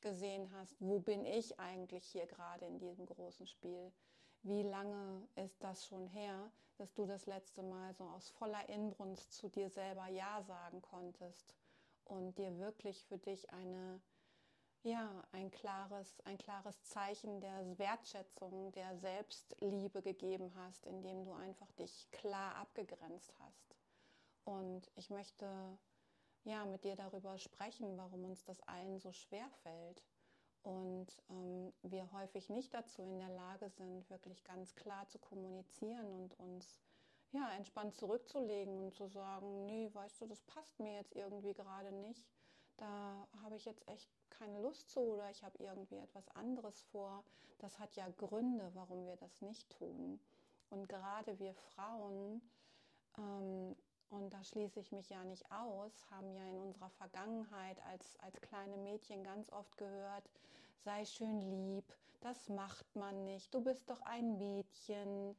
gesehen 0.00 0.50
hast, 0.52 0.76
wo 0.80 1.00
bin 1.00 1.24
ich 1.24 1.58
eigentlich 1.58 2.04
hier 2.06 2.26
gerade 2.26 2.66
in 2.66 2.78
diesem 2.78 3.06
großen 3.06 3.46
Spiel? 3.46 3.92
Wie 4.42 4.62
lange 4.62 5.26
ist 5.36 5.62
das 5.62 5.86
schon 5.86 6.06
her, 6.08 6.50
dass 6.76 6.92
du 6.94 7.06
das 7.06 7.26
letzte 7.26 7.62
Mal 7.62 7.94
so 7.94 8.04
aus 8.04 8.30
voller 8.30 8.68
Inbrunst 8.68 9.32
zu 9.32 9.48
dir 9.48 9.70
selber 9.70 10.08
Ja 10.08 10.42
sagen 10.42 10.82
konntest 10.82 11.54
und 12.04 12.36
dir 12.38 12.58
wirklich 12.58 13.04
für 13.04 13.18
dich 13.18 13.50
eine 13.50 14.00
ja, 14.82 15.24
ein 15.32 15.50
klares, 15.50 16.20
ein 16.24 16.38
klares 16.38 16.82
Zeichen 16.84 17.40
der 17.40 17.78
Wertschätzung, 17.78 18.72
der 18.72 18.96
Selbstliebe 18.96 20.02
gegeben 20.02 20.52
hast, 20.56 20.86
indem 20.86 21.24
du 21.24 21.32
einfach 21.32 21.70
dich 21.72 22.10
klar 22.10 22.56
abgegrenzt 22.56 23.34
hast. 23.38 23.76
Und 24.44 24.90
ich 24.96 25.10
möchte 25.10 25.78
ja 26.44 26.64
mit 26.64 26.84
dir 26.84 26.96
darüber 26.96 27.38
sprechen, 27.38 27.96
warum 27.96 28.24
uns 28.24 28.44
das 28.44 28.60
allen 28.62 28.98
so 28.98 29.12
schwer 29.12 29.48
fällt 29.62 30.02
und 30.62 31.06
ähm, 31.28 31.72
wir 31.82 32.10
häufig 32.12 32.48
nicht 32.48 32.72
dazu 32.72 33.02
in 33.02 33.18
der 33.18 33.30
Lage 33.30 33.68
sind, 33.68 34.08
wirklich 34.10 34.44
ganz 34.44 34.74
klar 34.74 35.08
zu 35.08 35.18
kommunizieren 35.18 36.06
und 36.12 36.38
uns 36.38 36.80
ja 37.32 37.50
entspannt 37.56 37.94
zurückzulegen 37.96 38.78
und 38.78 38.94
zu 38.94 39.08
sagen, 39.08 39.64
nee, 39.64 39.90
weißt 39.92 40.22
du, 40.22 40.26
das 40.26 40.42
passt 40.42 40.78
mir 40.78 40.94
jetzt 40.94 41.16
irgendwie 41.16 41.54
gerade 41.54 41.90
nicht. 41.92 42.24
Da 42.82 43.28
habe 43.44 43.54
ich 43.54 43.64
jetzt 43.64 43.86
echt 43.86 44.10
keine 44.30 44.60
Lust 44.60 44.90
zu 44.90 44.98
oder 44.98 45.30
ich 45.30 45.44
habe 45.44 45.62
irgendwie 45.62 45.98
etwas 45.98 46.28
anderes 46.30 46.82
vor. 46.90 47.22
Das 47.60 47.78
hat 47.78 47.94
ja 47.94 48.08
Gründe, 48.18 48.72
warum 48.74 49.06
wir 49.06 49.14
das 49.14 49.40
nicht 49.40 49.70
tun. 49.70 50.18
Und 50.68 50.88
gerade 50.88 51.38
wir 51.38 51.54
Frauen 51.54 52.42
ähm, 53.18 53.76
und 54.10 54.30
da 54.30 54.42
schließe 54.42 54.80
ich 54.80 54.90
mich 54.90 55.08
ja 55.10 55.22
nicht 55.22 55.50
aus, 55.52 55.92
haben 56.10 56.34
ja 56.34 56.44
in 56.48 56.58
unserer 56.58 56.90
Vergangenheit 56.90 57.80
als, 57.86 58.18
als 58.18 58.40
kleine 58.40 58.76
Mädchen 58.78 59.22
ganz 59.22 59.48
oft 59.52 59.76
gehört, 59.78 60.28
sei 60.84 61.04
schön 61.04 61.40
lieb, 61.40 61.84
das 62.20 62.48
macht 62.48 62.96
man 62.96 63.24
nicht, 63.24 63.54
du 63.54 63.62
bist 63.62 63.88
doch 63.88 64.00
ein 64.02 64.38
Mädchen. 64.38 65.36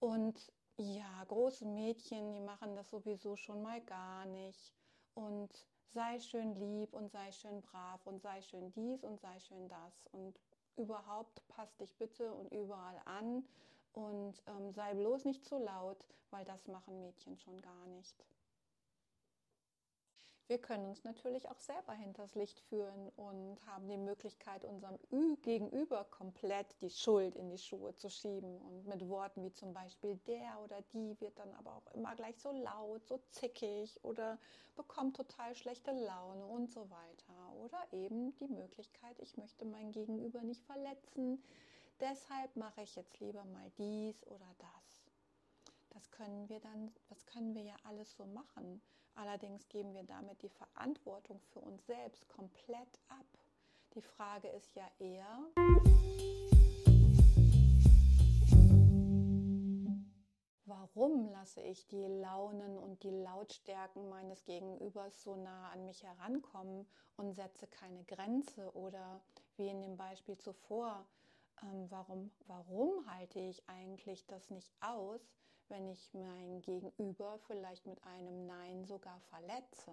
Und 0.00 0.52
ja, 0.76 1.24
große 1.28 1.66
Mädchen, 1.66 2.32
die 2.32 2.40
machen 2.40 2.74
das 2.74 2.90
sowieso 2.90 3.36
schon 3.36 3.62
mal 3.62 3.80
gar 3.82 4.26
nicht. 4.26 4.74
Und 5.14 5.50
sei 5.92 6.18
schön 6.20 6.54
lieb 6.54 6.92
und 6.92 7.10
sei 7.10 7.32
schön 7.32 7.60
brav 7.62 8.06
und 8.06 8.22
sei 8.22 8.40
schön 8.42 8.72
dies 8.72 9.04
und 9.04 9.20
sei 9.20 9.38
schön 9.40 9.68
das. 9.68 10.08
Und 10.12 10.38
überhaupt 10.76 11.46
passt 11.48 11.80
dich 11.80 11.94
bitte 11.96 12.32
und 12.32 12.52
überall 12.52 13.00
an 13.04 13.44
und 13.92 14.42
ähm, 14.46 14.72
sei 14.72 14.94
bloß 14.94 15.24
nicht 15.24 15.44
zu 15.44 15.58
laut, 15.58 16.06
weil 16.30 16.44
das 16.44 16.66
machen 16.68 17.00
Mädchen 17.00 17.36
schon 17.38 17.60
gar 17.60 17.86
nicht. 17.86 18.24
Wir 20.50 20.58
können 20.58 20.86
uns 20.86 21.04
natürlich 21.04 21.48
auch 21.48 21.60
selber 21.60 21.92
hinters 21.92 22.34
Licht 22.34 22.58
führen 22.58 23.10
und 23.10 23.56
haben 23.66 23.88
die 23.88 23.96
Möglichkeit, 23.96 24.64
unserem 24.64 24.98
Ü 25.12 25.36
Gegenüber 25.42 26.02
komplett 26.10 26.66
die 26.82 26.90
Schuld 26.90 27.36
in 27.36 27.50
die 27.50 27.56
Schuhe 27.56 27.94
zu 27.94 28.10
schieben. 28.10 28.58
Und 28.58 28.84
mit 28.84 29.08
Worten 29.08 29.44
wie 29.44 29.52
zum 29.52 29.72
Beispiel 29.72 30.16
der 30.26 30.58
oder 30.64 30.82
die 30.92 31.14
wird 31.20 31.38
dann 31.38 31.54
aber 31.54 31.76
auch 31.76 31.94
immer 31.94 32.16
gleich 32.16 32.36
so 32.36 32.50
laut, 32.50 33.06
so 33.06 33.20
zickig 33.30 34.02
oder 34.02 34.40
bekommt 34.74 35.14
total 35.14 35.54
schlechte 35.54 35.92
Laune 35.92 36.44
und 36.44 36.68
so 36.68 36.90
weiter. 36.90 37.54
Oder 37.62 37.78
eben 37.92 38.34
die 38.34 38.48
Möglichkeit, 38.48 39.20
ich 39.20 39.36
möchte 39.36 39.64
mein 39.64 39.92
Gegenüber 39.92 40.42
nicht 40.42 40.64
verletzen, 40.64 41.40
deshalb 42.00 42.56
mache 42.56 42.82
ich 42.82 42.96
jetzt 42.96 43.20
lieber 43.20 43.44
mal 43.44 43.70
dies 43.78 44.26
oder 44.26 44.52
das. 44.58 45.04
Das 45.90 46.10
können 46.10 46.48
wir 46.48 46.58
dann, 46.58 46.90
das 47.08 47.24
können 47.26 47.54
wir 47.54 47.62
ja 47.62 47.76
alles 47.84 48.16
so 48.16 48.26
machen. 48.26 48.82
Allerdings 49.14 49.68
geben 49.68 49.94
wir 49.94 50.04
damit 50.04 50.42
die 50.42 50.48
Verantwortung 50.48 51.40
für 51.52 51.60
uns 51.60 51.86
selbst 51.86 52.28
komplett 52.28 53.00
ab. 53.08 53.26
Die 53.94 54.02
Frage 54.02 54.48
ist 54.48 54.74
ja 54.74 54.88
eher, 54.98 55.50
warum 60.64 61.28
lasse 61.28 61.60
ich 61.60 61.86
die 61.88 62.06
Launen 62.06 62.78
und 62.78 63.02
die 63.02 63.10
Lautstärken 63.10 64.08
meines 64.08 64.44
Gegenübers 64.44 65.22
so 65.22 65.36
nah 65.36 65.70
an 65.70 65.84
mich 65.84 66.02
herankommen 66.02 66.86
und 67.16 67.34
setze 67.34 67.66
keine 67.66 68.04
Grenze 68.04 68.74
oder 68.74 69.20
wie 69.56 69.68
in 69.68 69.80
dem 69.82 69.96
Beispiel 69.96 70.38
zuvor, 70.38 71.06
ähm, 71.62 71.90
warum, 71.90 72.30
warum 72.46 73.06
halte 73.10 73.40
ich 73.40 73.68
eigentlich 73.68 74.26
das 74.26 74.50
nicht 74.50 74.72
aus, 74.80 75.20
wenn 75.70 75.88
ich 75.88 76.12
mein 76.12 76.60
Gegenüber 76.62 77.38
vielleicht 77.46 77.86
mit 77.86 78.02
einem 78.04 78.46
Nein 78.46 78.84
sogar 78.84 79.20
verletze? 79.30 79.92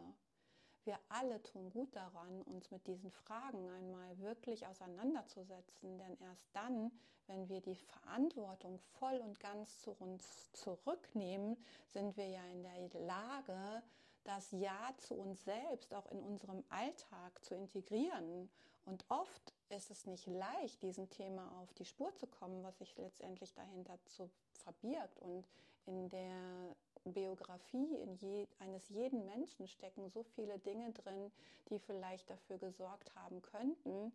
Wir 0.84 1.00
alle 1.10 1.42
tun 1.44 1.70
gut 1.70 1.96
daran, 1.96 2.42
uns 2.44 2.72
mit 2.72 2.88
diesen 2.88 3.12
Fragen 3.12 3.70
einmal 3.70 4.18
wirklich 4.20 4.66
auseinanderzusetzen, 4.66 5.98
denn 5.98 6.18
erst 6.22 6.48
dann, 6.54 6.92
wenn 7.28 7.50
wir 7.50 7.62
die 7.62 7.76
Verantwortung 7.76 8.80
voll 8.98 9.18
und 9.18 9.40
ganz 9.40 9.82
zu 9.82 9.92
uns 9.92 10.52
zurücknehmen, 10.54 11.58
sind 11.88 12.16
wir 12.16 12.28
ja 12.28 12.46
in 12.46 12.64
der 12.64 13.02
Lage, 13.02 13.84
das 14.24 14.52
Ja 14.52 14.94
zu 14.98 15.16
uns 15.16 15.44
selbst 15.44 15.94
auch 15.94 16.06
in 16.08 16.22
unserem 16.22 16.64
Alltag 16.70 17.44
zu 17.44 17.56
integrieren. 17.56 18.50
Und 18.86 19.04
oft 19.10 19.54
ist 19.70 19.92
es 19.92 20.06
nicht 20.06 20.28
leicht, 20.28 20.82
diesem 20.82 21.10
Thema 21.10 21.52
auf 21.60 21.74
die 21.74 21.86
Spur 21.86 22.16
zu 22.16 22.28
kommen, 22.28 22.64
was 22.64 22.78
sich 22.78 22.96
letztendlich 22.98 23.54
dahinter 23.54 24.00
zu 24.06 24.30
verbirgt. 24.54 25.20
Und 25.20 25.46
in 25.88 26.10
der 26.10 26.76
Biografie 27.06 27.96
in 27.96 28.16
je, 28.18 28.48
eines 28.60 28.90
jeden 28.90 29.26
Menschen 29.26 29.68
stecken 29.68 30.10
so 30.10 30.24
viele 30.24 30.60
Dinge 30.60 30.92
drin, 30.92 31.32
die 31.70 31.80
vielleicht 31.80 32.30
dafür 32.30 32.58
gesorgt 32.58 33.16
haben 33.16 33.42
könnten, 33.42 34.12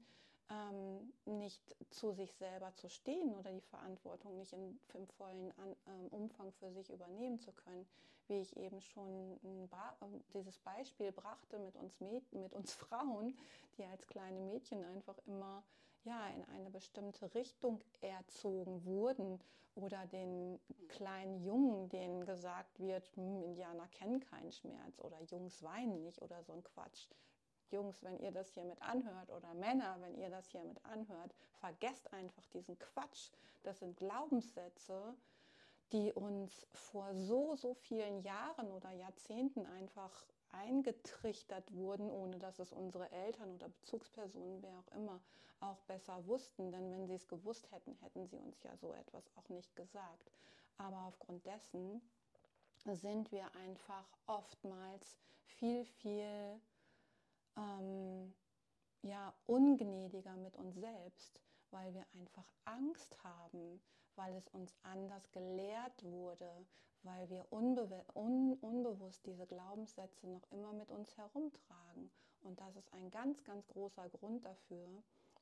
ähm, 0.50 1.12
nicht 1.24 1.76
zu 1.90 2.12
sich 2.12 2.32
selber 2.34 2.74
zu 2.74 2.88
stehen 2.88 3.34
oder 3.34 3.52
die 3.52 3.60
Verantwortung 3.60 4.36
nicht 4.38 4.52
in, 4.52 4.78
im 4.94 5.06
vollen 5.06 5.52
An, 5.58 5.76
ähm, 5.86 6.08
Umfang 6.10 6.52
für 6.52 6.70
sich 6.72 6.90
übernehmen 6.90 7.38
zu 7.38 7.52
können. 7.52 7.86
Wie 8.28 8.40
ich 8.40 8.56
eben 8.56 8.80
schon 8.80 9.38
ba 9.70 9.96
ähm, 10.02 10.22
dieses 10.34 10.58
Beispiel 10.58 11.12
brachte 11.12 11.58
mit 11.58 11.76
uns, 11.76 12.00
mit 12.30 12.52
uns 12.52 12.72
Frauen, 12.74 13.36
die 13.78 13.84
als 13.84 14.06
kleine 14.06 14.40
Mädchen 14.40 14.84
einfach 14.84 15.18
immer 15.26 15.62
ja, 16.04 16.28
in 16.28 16.44
eine 16.46 16.70
bestimmte 16.70 17.34
Richtung 17.34 17.80
erzogen 18.00 18.84
wurden 18.84 19.40
oder 19.74 20.06
den 20.06 20.60
kleinen 20.88 21.42
Jungen, 21.42 21.88
denen 21.88 22.26
gesagt 22.26 22.78
wird, 22.80 23.08
hm, 23.14 23.42
Indianer 23.42 23.88
kennen 23.88 24.20
keinen 24.20 24.52
Schmerz 24.52 24.98
oder 24.98 25.20
Jungs 25.22 25.62
weinen 25.62 26.02
nicht 26.02 26.20
oder 26.20 26.42
so 26.42 26.52
ein 26.52 26.64
Quatsch. 26.64 27.08
Jungs, 27.70 28.02
wenn 28.02 28.18
ihr 28.18 28.32
das 28.32 28.52
hier 28.52 28.64
mit 28.64 28.82
anhört 28.82 29.30
oder 29.30 29.54
Männer, 29.54 29.96
wenn 30.00 30.14
ihr 30.14 30.28
das 30.28 30.48
hier 30.50 30.62
mit 30.64 30.84
anhört, 30.84 31.34
vergesst 31.54 32.12
einfach 32.12 32.44
diesen 32.48 32.78
Quatsch. 32.78 33.30
Das 33.62 33.78
sind 33.78 33.96
Glaubenssätze, 33.96 35.14
die 35.92 36.12
uns 36.12 36.66
vor 36.72 37.14
so, 37.14 37.54
so 37.56 37.74
vielen 37.74 38.22
Jahren 38.22 38.70
oder 38.70 38.90
Jahrzehnten 38.90 39.64
einfach 39.64 40.26
eingetrichtert 40.52 41.72
wurden, 41.74 42.10
ohne 42.10 42.38
dass 42.38 42.58
es 42.58 42.72
unsere 42.72 43.10
Eltern 43.10 43.54
oder 43.54 43.68
Bezugspersonen, 43.68 44.62
wer 44.62 44.78
auch 44.78 44.96
immer, 44.96 45.20
auch 45.60 45.80
besser 45.82 46.26
wussten. 46.26 46.70
Denn 46.70 46.90
wenn 46.90 47.06
sie 47.06 47.14
es 47.14 47.28
gewusst 47.28 47.70
hätten, 47.72 47.94
hätten 48.02 48.26
sie 48.26 48.38
uns 48.38 48.62
ja 48.62 48.76
so 48.76 48.92
etwas 48.92 49.24
auch 49.36 49.48
nicht 49.48 49.74
gesagt. 49.76 50.30
Aber 50.78 51.04
aufgrund 51.06 51.44
dessen 51.46 52.00
sind 52.84 53.30
wir 53.30 53.54
einfach 53.56 54.06
oftmals 54.26 55.18
viel, 55.44 55.84
viel 55.84 56.60
ähm, 57.56 58.34
ja, 59.02 59.32
ungnädiger 59.46 60.34
mit 60.36 60.56
uns 60.56 60.76
selbst, 60.76 61.40
weil 61.70 61.92
wir 61.94 62.04
einfach 62.14 62.46
Angst 62.64 63.22
haben, 63.22 63.80
weil 64.16 64.34
es 64.36 64.48
uns 64.48 64.74
anders 64.82 65.30
gelehrt 65.32 66.02
wurde, 66.04 66.50
weil 67.02 67.28
wir 67.30 67.46
unbe 67.50 68.04
un 68.14 68.54
unbewusst 68.60 69.26
diese 69.26 69.46
Glaubenssätze 69.46 70.28
noch 70.28 70.42
immer 70.50 70.72
mit 70.72 70.90
uns 70.90 71.16
herumtragen. 71.16 72.10
Und 72.42 72.60
das 72.60 72.76
ist 72.76 72.92
ein 72.92 73.10
ganz, 73.10 73.44
ganz 73.44 73.66
großer 73.68 74.08
Grund 74.10 74.44
dafür, 74.44 74.88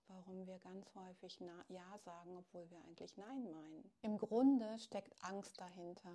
warum 0.08 0.46
wir 0.46 0.58
ganz 0.58 0.94
häufig 0.94 1.40
Ja 1.68 1.98
sagen, 1.98 2.36
obwohl 2.36 2.68
wir 2.70 2.78
eigentlich 2.84 3.16
Nein 3.16 3.50
meinen. 3.50 3.90
Im 4.02 4.18
Grunde 4.18 4.78
steckt 4.78 5.14
Angst 5.22 5.60
dahinter. 5.60 6.14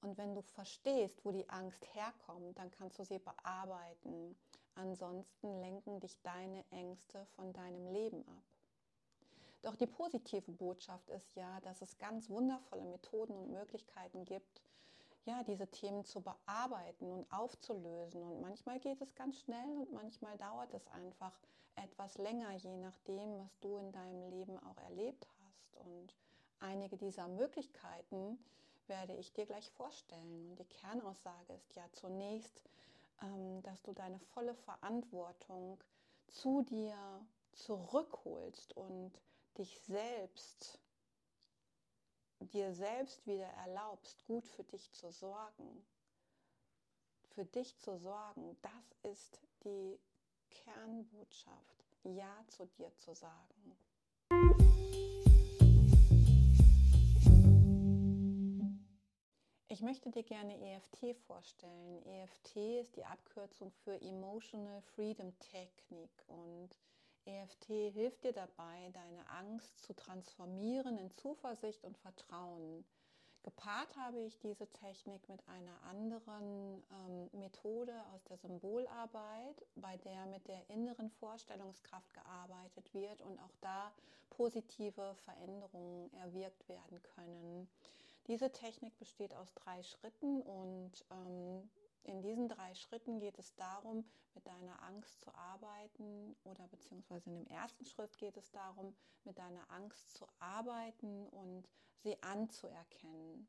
Und 0.00 0.18
wenn 0.18 0.34
du 0.34 0.42
verstehst, 0.42 1.24
wo 1.24 1.32
die 1.32 1.48
Angst 1.48 1.86
herkommt, 1.94 2.58
dann 2.58 2.70
kannst 2.70 2.98
du 2.98 3.04
sie 3.04 3.18
bearbeiten. 3.18 4.36
Ansonsten 4.74 5.60
lenken 5.60 6.00
dich 6.00 6.20
deine 6.22 6.64
Ängste 6.70 7.24
von 7.36 7.52
deinem 7.52 7.86
Leben 7.86 8.26
ab. 8.28 8.42
Doch 9.64 9.76
die 9.76 9.86
positive 9.86 10.52
Botschaft 10.52 11.08
ist 11.08 11.34
ja, 11.36 11.58
dass 11.62 11.80
es 11.80 11.96
ganz 11.96 12.28
wundervolle 12.28 12.84
Methoden 12.84 13.34
und 13.34 13.50
Möglichkeiten 13.50 14.26
gibt, 14.26 14.60
ja, 15.24 15.42
diese 15.42 15.66
Themen 15.68 16.04
zu 16.04 16.20
bearbeiten 16.20 17.10
und 17.10 17.32
aufzulösen. 17.32 18.22
Und 18.22 18.42
manchmal 18.42 18.78
geht 18.78 19.00
es 19.00 19.14
ganz 19.14 19.38
schnell 19.40 19.78
und 19.78 19.90
manchmal 19.90 20.36
dauert 20.36 20.74
es 20.74 20.86
einfach 20.88 21.32
etwas 21.76 22.18
länger, 22.18 22.52
je 22.52 22.76
nachdem, 22.76 23.38
was 23.38 23.58
du 23.60 23.78
in 23.78 23.90
deinem 23.90 24.28
Leben 24.28 24.58
auch 24.58 24.76
erlebt 24.76 25.26
hast. 25.46 25.76
Und 25.76 26.14
einige 26.60 26.98
dieser 26.98 27.26
Möglichkeiten 27.28 28.38
werde 28.86 29.14
ich 29.14 29.32
dir 29.32 29.46
gleich 29.46 29.70
vorstellen. 29.70 30.50
Und 30.50 30.58
die 30.58 30.68
Kernaussage 30.68 31.54
ist 31.54 31.74
ja 31.74 31.84
zunächst, 31.92 32.62
ähm, 33.22 33.62
dass 33.62 33.82
du 33.82 33.94
deine 33.94 34.18
volle 34.18 34.54
Verantwortung 34.54 35.82
zu 36.28 36.60
dir 36.62 36.96
zurückholst 37.52 38.76
und 38.76 39.12
dich 39.58 39.80
selbst 39.80 40.78
dir 42.40 42.72
selbst 42.74 43.26
wieder 43.26 43.48
erlaubst, 43.64 44.24
gut 44.26 44.46
für 44.46 44.64
dich 44.64 44.92
zu 44.92 45.10
sorgen, 45.10 45.84
für 47.30 47.44
dich 47.44 47.76
zu 47.78 47.96
sorgen, 47.98 48.56
das 48.62 49.12
ist 49.12 49.40
die 49.64 49.98
Kernbotschaft, 50.50 51.84
Ja 52.04 52.44
zu 52.48 52.66
dir 52.66 52.94
zu 52.96 53.14
sagen. 53.14 53.76
Ich 59.68 59.82
möchte 59.82 60.10
dir 60.10 60.22
gerne 60.22 60.56
EFT 60.60 61.16
vorstellen. 61.26 62.00
EFT 62.06 62.56
ist 62.80 62.94
die 62.96 63.04
Abkürzung 63.04 63.72
für 63.82 64.00
Emotional 64.00 64.80
Freedom 64.82 65.36
Technique 65.40 66.22
und 66.28 66.70
EFT 67.26 67.92
hilft 67.92 68.24
dir 68.24 68.32
dabei, 68.32 68.90
deine 68.92 69.28
Angst 69.30 69.82
zu 69.82 69.94
transformieren 69.94 70.98
in 70.98 71.10
Zuversicht 71.12 71.84
und 71.84 71.96
Vertrauen. 71.98 72.84
Gepaart 73.44 73.94
habe 73.96 74.20
ich 74.20 74.38
diese 74.38 74.66
Technik 74.68 75.28
mit 75.28 75.46
einer 75.48 75.82
anderen 75.82 76.82
ähm, 76.90 77.28
Methode 77.38 77.92
aus 78.14 78.24
der 78.24 78.38
Symbolarbeit, 78.38 79.66
bei 79.76 79.98
der 79.98 80.24
mit 80.26 80.48
der 80.48 80.68
inneren 80.70 81.10
Vorstellungskraft 81.10 82.14
gearbeitet 82.14 82.94
wird 82.94 83.20
und 83.20 83.38
auch 83.38 83.54
da 83.60 83.92
positive 84.30 85.14
Veränderungen 85.26 86.10
erwirkt 86.14 86.66
werden 86.68 87.02
können. 87.14 87.68
Diese 88.28 88.50
Technik 88.50 88.98
besteht 88.98 89.34
aus 89.34 89.52
drei 89.52 89.82
Schritten 89.82 90.40
und 90.40 90.92
ähm, 91.10 91.68
in 92.04 92.22
diesen 92.22 92.48
drei 92.48 92.74
Schritten 92.74 93.18
geht 93.18 93.38
es 93.38 93.54
darum, 93.54 94.04
mit 94.34 94.46
deiner 94.46 94.82
Angst 94.82 95.20
zu 95.22 95.34
arbeiten 95.34 96.36
oder 96.44 96.66
beziehungsweise 96.68 97.30
in 97.30 97.36
dem 97.36 97.46
ersten 97.46 97.84
Schritt 97.84 98.16
geht 98.18 98.36
es 98.36 98.50
darum, 98.50 98.94
mit 99.24 99.38
deiner 99.38 99.70
Angst 99.70 100.10
zu 100.10 100.26
arbeiten 100.38 101.26
und 101.28 101.68
sie 102.02 102.22
anzuerkennen. 102.22 103.48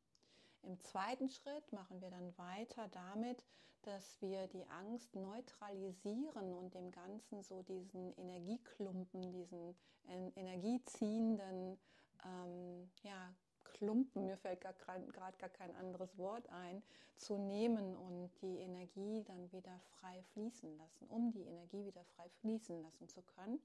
Im 0.64 0.80
zweiten 0.82 1.30
Schritt 1.30 1.72
machen 1.72 2.02
wir 2.02 2.10
dann 2.10 2.38
weiter 2.38 2.88
damit, 2.90 3.46
dass 3.84 4.20
wir 4.20 4.48
die 4.48 4.66
Angst 4.68 5.16
neutralisieren 5.16 6.54
und 6.54 6.74
dem 6.74 6.92
Ganzen 6.92 7.44
so 7.44 7.62
diesen 7.62 8.14
Energieklumpen, 8.18 9.32
diesen 9.32 9.76
energieziehenden 10.08 11.78
ähm, 12.24 12.90
ja, 13.04 13.34
Klumpen, 13.76 14.26
mir 14.26 14.38
fällt 14.38 14.62
gerade 14.62 15.38
gar 15.38 15.50
kein 15.50 15.76
anderes 15.76 16.18
Wort 16.18 16.48
ein, 16.50 16.82
zu 17.18 17.38
nehmen 17.38 17.96
und 17.96 18.32
die 18.42 18.58
Energie 18.60 19.24
dann 19.24 19.52
wieder 19.52 19.80
frei 20.00 20.24
fließen 20.34 20.78
lassen, 20.78 21.08
um 21.10 21.32
die 21.32 21.44
Energie 21.44 21.86
wieder 21.86 22.04
frei 22.16 22.30
fließen 22.42 22.82
lassen 22.82 23.08
zu 23.10 23.22
können. 23.22 23.60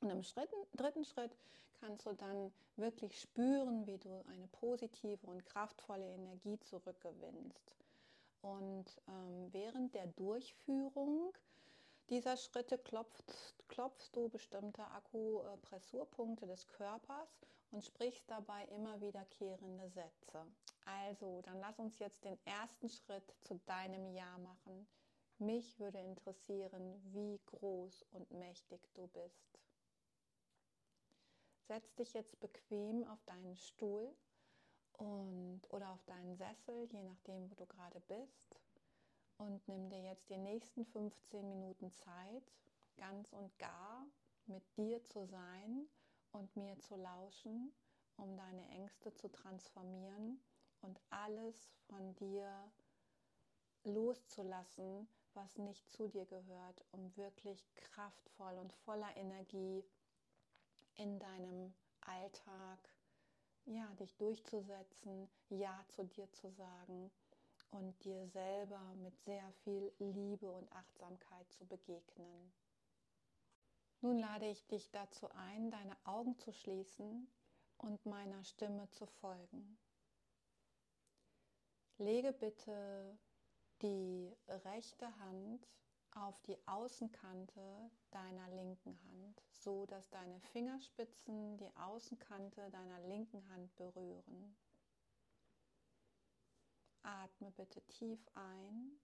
Und 0.00 0.10
im 0.10 0.22
dritten 0.76 1.04
Schritt 1.04 1.36
kannst 1.80 2.06
du 2.06 2.12
dann 2.12 2.52
wirklich 2.76 3.20
spüren, 3.20 3.86
wie 3.86 3.98
du 3.98 4.24
eine 4.28 4.46
positive 4.48 5.26
und 5.26 5.44
kraftvolle 5.44 6.06
Energie 6.06 6.58
zurückgewinnst. 6.60 7.76
Und 8.40 8.84
ähm, 9.08 9.52
während 9.52 9.94
der 9.94 10.06
Durchführung 10.06 11.32
dieser 12.10 12.36
Schritte 12.36 12.78
klopft, 12.78 13.24
klopfst 13.68 14.10
du 14.12 14.28
bestimmte 14.28 14.84
Akupressurpunkte 14.90 16.46
des 16.46 16.66
Körpers 16.68 17.40
und 17.70 17.84
sprichst 17.84 18.30
dabei 18.30 18.64
immer 18.66 19.00
wiederkehrende 19.00 19.88
Sätze. 19.88 20.46
Also, 20.84 21.40
dann 21.42 21.58
lass 21.60 21.78
uns 21.78 21.98
jetzt 21.98 22.24
den 22.24 22.38
ersten 22.46 22.88
Schritt 22.88 23.34
zu 23.42 23.58
deinem 23.66 24.06
Ja 24.10 24.38
machen. 24.38 24.86
Mich 25.38 25.78
würde 25.80 25.98
interessieren, 25.98 27.00
wie 27.12 27.40
groß 27.46 28.04
und 28.12 28.30
mächtig 28.30 28.80
du 28.94 29.08
bist. 29.08 29.58
Setz 31.66 31.94
dich 31.94 32.12
jetzt 32.12 32.38
bequem 32.40 33.04
auf 33.08 33.24
deinen 33.24 33.56
Stuhl 33.56 34.14
und, 34.92 35.62
oder 35.70 35.90
auf 35.90 36.04
deinen 36.04 36.36
Sessel, 36.36 36.86
je 36.92 37.02
nachdem, 37.02 37.50
wo 37.50 37.54
du 37.54 37.66
gerade 37.66 38.00
bist. 38.00 38.60
Und 39.36 39.66
nimm 39.68 39.88
dir 39.88 40.00
jetzt 40.00 40.30
die 40.30 40.38
nächsten 40.38 40.84
15 40.86 41.48
Minuten 41.48 41.90
Zeit, 41.92 42.52
ganz 42.96 43.32
und 43.32 43.58
gar 43.58 44.06
mit 44.46 44.62
dir 44.76 45.02
zu 45.04 45.26
sein 45.26 45.88
und 46.32 46.54
mir 46.56 46.78
zu 46.80 46.96
lauschen, 46.96 47.72
um 48.16 48.36
deine 48.36 48.68
Ängste 48.68 49.12
zu 49.14 49.30
transformieren 49.30 50.40
und 50.82 51.00
alles 51.10 51.72
von 51.88 52.14
dir 52.16 52.48
loszulassen, 53.84 55.08
was 55.34 55.58
nicht 55.58 55.90
zu 55.90 56.08
dir 56.08 56.26
gehört, 56.26 56.84
um 56.92 57.16
wirklich 57.16 57.66
kraftvoll 57.74 58.56
und 58.58 58.72
voller 58.72 59.16
Energie 59.16 59.84
in 60.94 61.18
deinem 61.18 61.74
Alltag 62.02 62.78
ja, 63.66 63.86
dich 63.98 64.16
durchzusetzen, 64.16 65.28
ja 65.48 65.84
zu 65.88 66.04
dir 66.04 66.30
zu 66.32 66.50
sagen 66.50 67.10
und 67.74 68.04
dir 68.04 68.26
selber 68.28 68.80
mit 69.02 69.18
sehr 69.20 69.52
viel 69.64 69.92
Liebe 69.98 70.50
und 70.50 70.70
Achtsamkeit 70.72 71.50
zu 71.52 71.66
begegnen. 71.66 72.52
Nun 74.00 74.18
lade 74.18 74.48
ich 74.48 74.66
dich 74.66 74.90
dazu 74.90 75.28
ein, 75.30 75.70
deine 75.70 75.96
Augen 76.04 76.38
zu 76.38 76.52
schließen 76.52 77.26
und 77.78 78.04
meiner 78.06 78.44
Stimme 78.44 78.88
zu 78.90 79.06
folgen. 79.06 79.78
Lege 81.98 82.32
bitte 82.32 83.18
die 83.82 84.36
rechte 84.48 85.06
Hand 85.18 85.66
auf 86.12 86.40
die 86.42 86.58
Außenkante 86.66 87.90
deiner 88.10 88.48
linken 88.50 88.96
Hand, 89.08 89.42
so 89.50 89.84
dass 89.86 90.10
deine 90.10 90.38
Fingerspitzen 90.52 91.56
die 91.56 91.74
Außenkante 91.76 92.70
deiner 92.70 93.00
linken 93.00 93.48
Hand 93.48 93.74
berühren. 93.76 94.56
Atme 97.04 97.50
bitte 97.52 97.80
tief 97.82 98.20
ein 98.34 98.98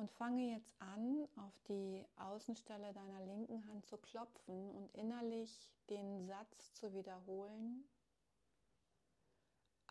Und 0.00 0.10
fange 0.12 0.50
jetzt 0.50 0.74
an, 0.80 1.28
auf 1.36 1.52
die 1.68 2.02
Außenstelle 2.16 2.94
deiner 2.94 3.20
linken 3.26 3.66
Hand 3.68 3.84
zu 3.84 3.98
klopfen 3.98 4.70
und 4.70 4.94
innerlich 4.94 5.74
den 5.90 6.24
Satz 6.24 6.72
zu 6.72 6.94
wiederholen. 6.94 7.84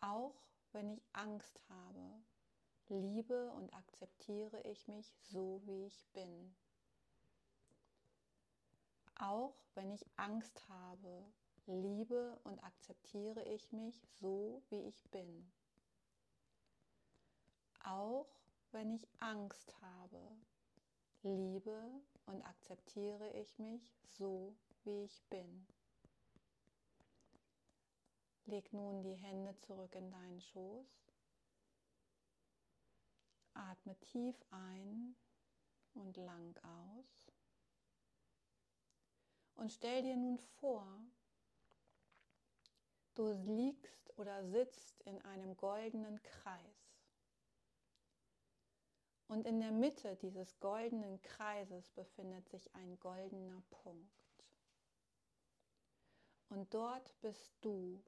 Auch 0.01 0.33
wenn 0.71 0.89
ich 0.89 1.03
Angst 1.13 1.61
habe, 1.69 2.23
liebe 2.87 3.51
und 3.51 3.71
akzeptiere 3.71 4.59
ich 4.61 4.87
mich 4.87 5.13
so, 5.21 5.61
wie 5.65 5.85
ich 5.85 6.07
bin. 6.13 6.55
Auch 9.13 9.53
wenn 9.75 9.91
ich 9.91 10.03
Angst 10.15 10.67
habe, 10.69 11.23
liebe 11.69 12.39
und 12.43 12.63
akzeptiere 12.63 13.43
ich 13.43 13.71
mich 13.71 14.01
so, 14.19 14.62
wie 14.69 14.88
ich 14.88 15.10
bin. 15.12 15.51
Auch 17.84 18.27
wenn 18.71 18.91
ich 18.91 19.08
Angst 19.19 19.73
habe, 19.82 20.19
liebe 21.23 22.01
und 22.25 22.41
akzeptiere 22.43 23.29
ich 23.32 23.58
mich 23.60 23.82
so, 24.03 24.55
wie 24.84 25.03
ich 25.03 25.23
bin. 25.29 25.67
Leg 28.45 28.73
nun 28.73 29.03
die 29.03 29.15
Hände 29.15 29.55
zurück 29.60 29.93
in 29.93 30.10
deinen 30.10 30.41
Schoß. 30.41 30.88
Atme 33.53 33.95
tief 33.99 34.36
ein 34.49 35.15
und 35.93 36.17
lang 36.17 36.58
aus. 36.63 37.32
Und 39.55 39.71
stell 39.71 40.01
dir 40.01 40.15
nun 40.15 40.39
vor, 40.39 41.01
du 43.15 43.32
liegst 43.32 44.17
oder 44.17 44.45
sitzt 44.45 45.02
in 45.04 45.19
einem 45.22 45.56
goldenen 45.58 46.22
Kreis. 46.24 46.89
Und 49.28 49.45
in 49.45 49.60
der 49.60 49.72
Mitte 49.72 50.15
dieses 50.17 50.60
goldenen 50.60 51.22
Kreises 51.22 51.89
befindet 51.91 52.50
sich 52.50 52.74
ein 52.76 53.00
goldener 53.00 53.62
Punkt. 53.69 54.45
Und 56.50 56.74
dort 56.74 57.13
bist 57.22 57.54
du 57.62 58.02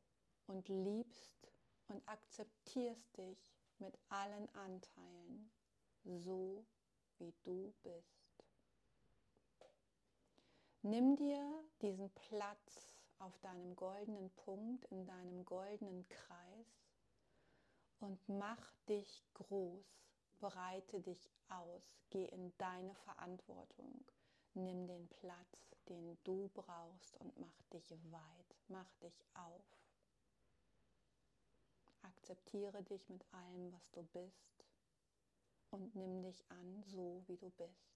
und 0.47 0.67
liebst 0.67 1.51
und 1.87 2.01
akzeptierst 2.07 3.17
dich 3.17 3.53
mit 3.77 3.97
allen 4.09 4.49
Anteilen, 4.55 5.51
so 6.03 6.65
wie 7.19 7.33
du 7.43 7.71
bist. 7.83 8.21
Nimm 10.81 11.15
dir 11.15 11.63
diesen 11.81 12.09
Platz 12.09 12.90
auf 13.21 13.37
deinem 13.39 13.75
goldenen 13.75 14.29
Punkt, 14.31 14.85
in 14.85 15.05
deinem 15.05 15.45
goldenen 15.45 16.07
Kreis 16.09 16.81
und 17.99 18.19
mach 18.27 18.73
dich 18.89 19.23
groß, 19.33 19.85
breite 20.39 20.99
dich 21.01 21.29
aus, 21.49 21.83
geh 22.09 22.25
in 22.25 22.51
deine 22.57 22.95
Verantwortung, 22.95 24.03
nimm 24.53 24.87
den 24.87 25.07
Platz, 25.07 25.75
den 25.87 26.17
du 26.23 26.49
brauchst 26.53 27.15
und 27.17 27.37
mach 27.39 27.61
dich 27.73 27.91
weit, 28.11 28.55
mach 28.67 28.91
dich 28.95 29.23
auf. 29.35 29.63
Akzeptiere 32.01 32.81
dich 32.83 33.07
mit 33.09 33.23
allem, 33.33 33.71
was 33.71 33.91
du 33.91 34.03
bist 34.03 34.65
und 35.69 35.95
nimm 35.95 36.23
dich 36.23 36.43
an, 36.49 36.83
so 36.87 37.23
wie 37.27 37.37
du 37.37 37.49
bist. 37.51 37.90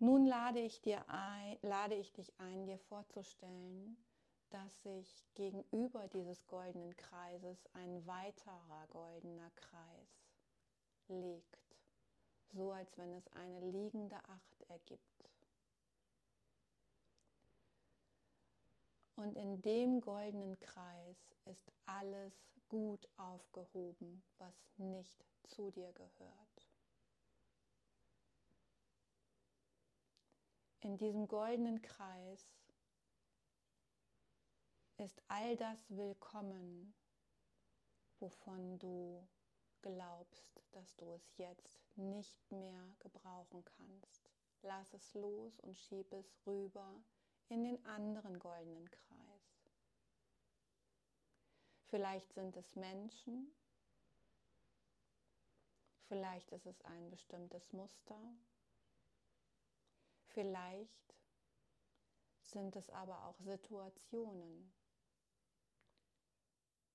Nun 0.00 0.26
lade 0.26 0.60
ich, 0.60 0.80
dir 0.80 1.08
ein, 1.08 1.58
lade 1.62 1.96
ich 1.96 2.12
dich 2.12 2.32
ein, 2.38 2.66
dir 2.66 2.78
vorzustellen, 2.78 3.96
dass 4.50 4.82
sich 4.82 5.26
gegenüber 5.34 6.06
dieses 6.08 6.46
goldenen 6.46 6.96
Kreises 6.96 7.66
ein 7.72 8.06
weiterer 8.06 8.86
goldener 8.90 9.50
Kreis 9.56 10.22
legt, 11.08 11.76
so 12.52 12.70
als 12.70 12.96
wenn 12.96 13.12
es 13.12 13.26
eine 13.32 13.60
liegende 13.60 14.16
Acht 14.28 14.62
ergibt. 14.68 15.30
Und 19.16 19.34
in 19.34 19.60
dem 19.62 20.00
goldenen 20.00 20.60
Kreis 20.60 21.34
ist 21.44 21.72
alles 21.86 22.32
gut 22.68 23.08
aufgehoben, 23.16 24.22
was 24.38 24.54
nicht 24.76 25.24
zu 25.42 25.72
dir 25.72 25.92
gehört. 25.92 26.47
In 30.80 30.96
diesem 30.96 31.26
goldenen 31.26 31.82
Kreis 31.82 32.46
ist 34.96 35.20
all 35.26 35.56
das 35.56 35.90
willkommen, 35.90 36.94
wovon 38.20 38.78
du 38.78 39.26
glaubst, 39.82 40.62
dass 40.70 40.94
du 40.94 41.10
es 41.10 41.36
jetzt 41.36 41.80
nicht 41.96 42.52
mehr 42.52 42.94
gebrauchen 43.00 43.64
kannst. 43.64 44.30
Lass 44.62 44.94
es 44.94 45.14
los 45.14 45.58
und 45.60 45.76
schieb 45.76 46.12
es 46.12 46.32
rüber 46.46 47.02
in 47.48 47.64
den 47.64 47.84
anderen 47.84 48.38
goldenen 48.38 48.88
Kreis. 48.88 49.64
Vielleicht 51.86 52.32
sind 52.34 52.56
es 52.56 52.76
Menschen, 52.76 53.52
vielleicht 56.06 56.52
ist 56.52 56.66
es 56.66 56.80
ein 56.82 57.10
bestimmtes 57.10 57.72
Muster, 57.72 58.20
vielleicht 60.38 61.16
sind 62.42 62.76
es 62.76 62.88
aber 62.90 63.26
auch 63.26 63.40
Situationen, 63.40 64.72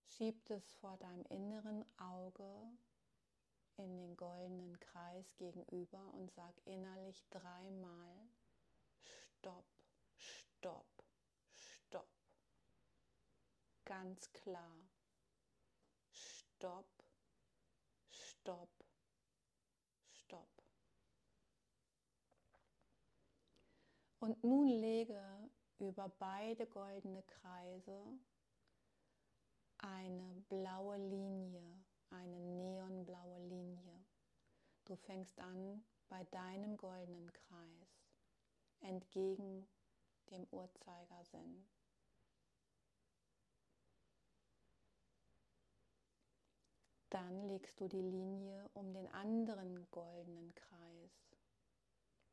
Schieb 0.05 0.49
es 0.49 0.71
vor 0.75 0.95
deinem 0.95 1.25
inneren 1.25 1.83
Auge 1.97 2.47
in 3.75 3.97
den 3.97 4.15
goldenen 4.15 4.79
Kreis 4.79 5.35
gegenüber 5.35 6.13
und 6.13 6.31
sag 6.31 6.53
innerlich 6.63 7.21
dreimal 7.31 8.29
Stopp, 9.01 9.65
Stopp, 10.15 11.03
Stopp. 11.51 12.07
Ganz 13.83 14.31
klar. 14.31 14.87
Stopp, 16.13 16.87
Stopp. 18.09 18.82
Und 24.23 24.41
nun 24.41 24.69
lege 24.69 25.21
über 25.79 26.07
beide 26.07 26.65
goldene 26.65 27.23
Kreise 27.23 28.01
eine 29.79 30.45
blaue 30.47 30.95
Linie, 30.95 31.83
eine 32.09 32.39
neonblaue 32.39 33.37
Linie. 33.49 34.05
Du 34.85 34.95
fängst 34.95 35.37
an 35.41 35.83
bei 36.07 36.23
deinem 36.31 36.77
goldenen 36.77 37.33
Kreis, 37.33 38.07
entgegen 38.79 39.67
dem 40.29 40.47
Uhrzeigersinn. 40.51 41.67
Dann 47.09 47.45
legst 47.49 47.77
du 47.81 47.89
die 47.89 48.01
Linie 48.01 48.69
um 48.73 48.93
den 48.93 49.09
anderen 49.09 49.85
goldenen 49.91 50.55
Kreis 50.55 51.11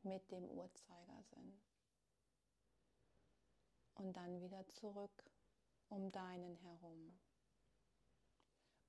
mit 0.05 0.31
dem 0.31 0.44
Uhrzeigersinn. 0.44 1.61
Und 4.00 4.14
dann 4.14 4.40
wieder 4.40 4.66
zurück 4.66 5.30
um 5.90 6.10
deinen 6.10 6.56
herum. 6.56 7.20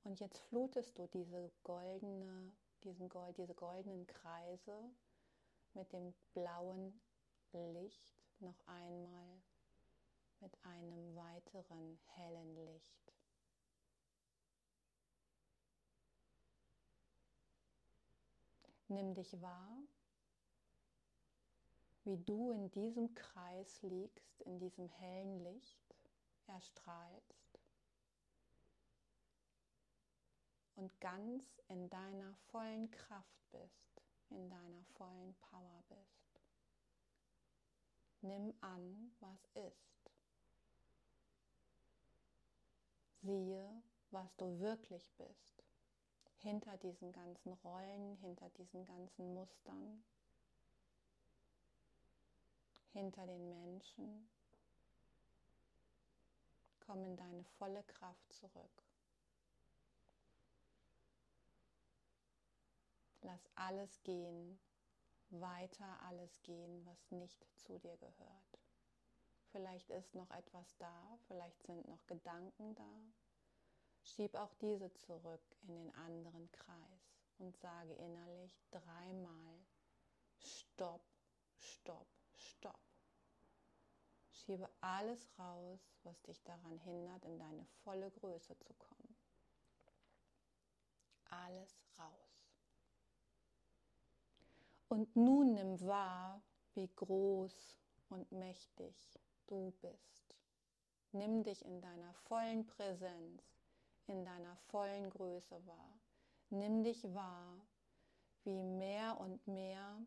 Und 0.03 0.21
jetzt 0.21 0.39
flutest 0.39 0.97
du 0.97 1.05
diese 1.07 1.51
goldene, 1.63 2.53
diesen 2.85 3.09
Gold, 3.09 3.37
diese 3.37 3.53
goldenen 3.53 4.07
Kreise 4.07 4.89
mit 5.73 5.91
dem 5.91 6.13
blauen 6.33 7.01
Licht 7.51 8.15
noch 8.39 8.65
einmal 8.67 9.41
mit 10.39 10.57
einem 10.63 11.13
weiteren 11.17 11.99
hellen 12.15 12.55
Licht. 12.55 13.13
Nimm 18.87 19.13
dich 19.13 19.41
wahr, 19.41 19.77
wie 22.03 22.17
du 22.17 22.51
in 22.51 22.71
diesem 22.71 23.13
Kreis 23.13 23.81
liegst, 23.81 24.41
in 24.41 24.59
diesem 24.59 24.87
hellen 24.89 25.39
Licht, 25.39 25.95
erstrahlst. 26.47 27.41
und 30.81 30.99
ganz 30.99 31.43
in 31.67 31.89
deiner 31.89 32.33
vollen 32.51 32.89
Kraft 32.89 33.51
bist, 33.51 34.01
in 34.31 34.49
deiner 34.49 34.83
vollen 34.95 35.35
Power 35.35 35.83
bist. 35.89 36.41
Nimm 38.21 38.53
an, 38.61 39.11
was 39.19 39.45
ist. 39.53 40.11
Siehe, 43.21 43.83
was 44.09 44.35
du 44.37 44.59
wirklich 44.59 45.11
bist, 45.17 45.63
hinter 46.37 46.75
diesen 46.77 47.11
ganzen 47.11 47.53
Rollen, 47.53 48.15
hinter 48.17 48.49
diesen 48.49 48.83
ganzen 48.85 49.35
Mustern, 49.35 50.03
hinter 52.93 53.25
den 53.25 53.49
Menschen. 53.49 54.29
Komm 56.85 57.03
in 57.05 57.15
deine 57.15 57.43
volle 57.57 57.83
Kraft 57.83 58.33
zurück. 58.33 58.83
Lass 63.21 63.49
alles 63.55 64.01
gehen, 64.03 64.59
weiter 65.29 66.01
alles 66.03 66.41
gehen, 66.41 66.85
was 66.85 67.11
nicht 67.11 67.45
zu 67.55 67.77
dir 67.79 67.95
gehört. 67.97 68.59
Vielleicht 69.51 69.89
ist 69.91 70.15
noch 70.15 70.31
etwas 70.31 70.75
da, 70.77 71.17
vielleicht 71.27 71.61
sind 71.63 71.87
noch 71.87 72.05
Gedanken 72.07 72.73
da. 72.75 73.03
Schieb 74.03 74.35
auch 74.35 74.53
diese 74.55 74.91
zurück 74.93 75.43
in 75.67 75.75
den 75.75 75.93
anderen 75.95 76.51
Kreis 76.51 77.21
und 77.37 77.55
sage 77.57 77.93
innerlich 77.93 78.57
dreimal 78.71 79.65
Stopp, 80.37 81.03
Stopp. 81.57 82.20
Schiebe 84.41 84.67
alles 84.81 85.27
raus, 85.37 85.79
was 86.03 86.21
dich 86.23 86.41
daran 86.43 86.79
hindert, 86.79 87.23
in 87.25 87.37
deine 87.37 87.65
volle 87.83 88.09
Größe 88.11 88.57
zu 88.59 88.73
kommen. 88.73 89.15
Alles 91.29 91.79
raus. 91.97 92.55
Und 94.89 95.15
nun 95.15 95.53
nimm 95.53 95.79
wahr, 95.81 96.41
wie 96.73 96.89
groß 96.95 97.77
und 98.09 98.31
mächtig 98.31 99.19
du 99.47 99.71
bist. 99.81 100.37
Nimm 101.11 101.43
dich 101.43 101.63
in 101.63 101.81
deiner 101.81 102.13
vollen 102.13 102.65
Präsenz, 102.65 103.43
in 104.07 104.25
deiner 104.25 104.55
vollen 104.69 105.09
Größe 105.09 105.65
wahr. 105.67 105.99
Nimm 106.49 106.83
dich 106.83 107.03
wahr, 107.13 107.65
wie 108.43 108.63
mehr 108.63 109.19
und 109.19 109.45
mehr 109.47 110.01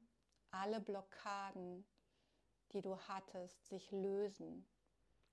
alle 0.50 0.80
Blockaden, 0.80 1.84
die 2.74 2.82
du 2.82 2.98
hattest, 2.98 3.64
sich 3.66 3.90
lösen. 3.90 4.66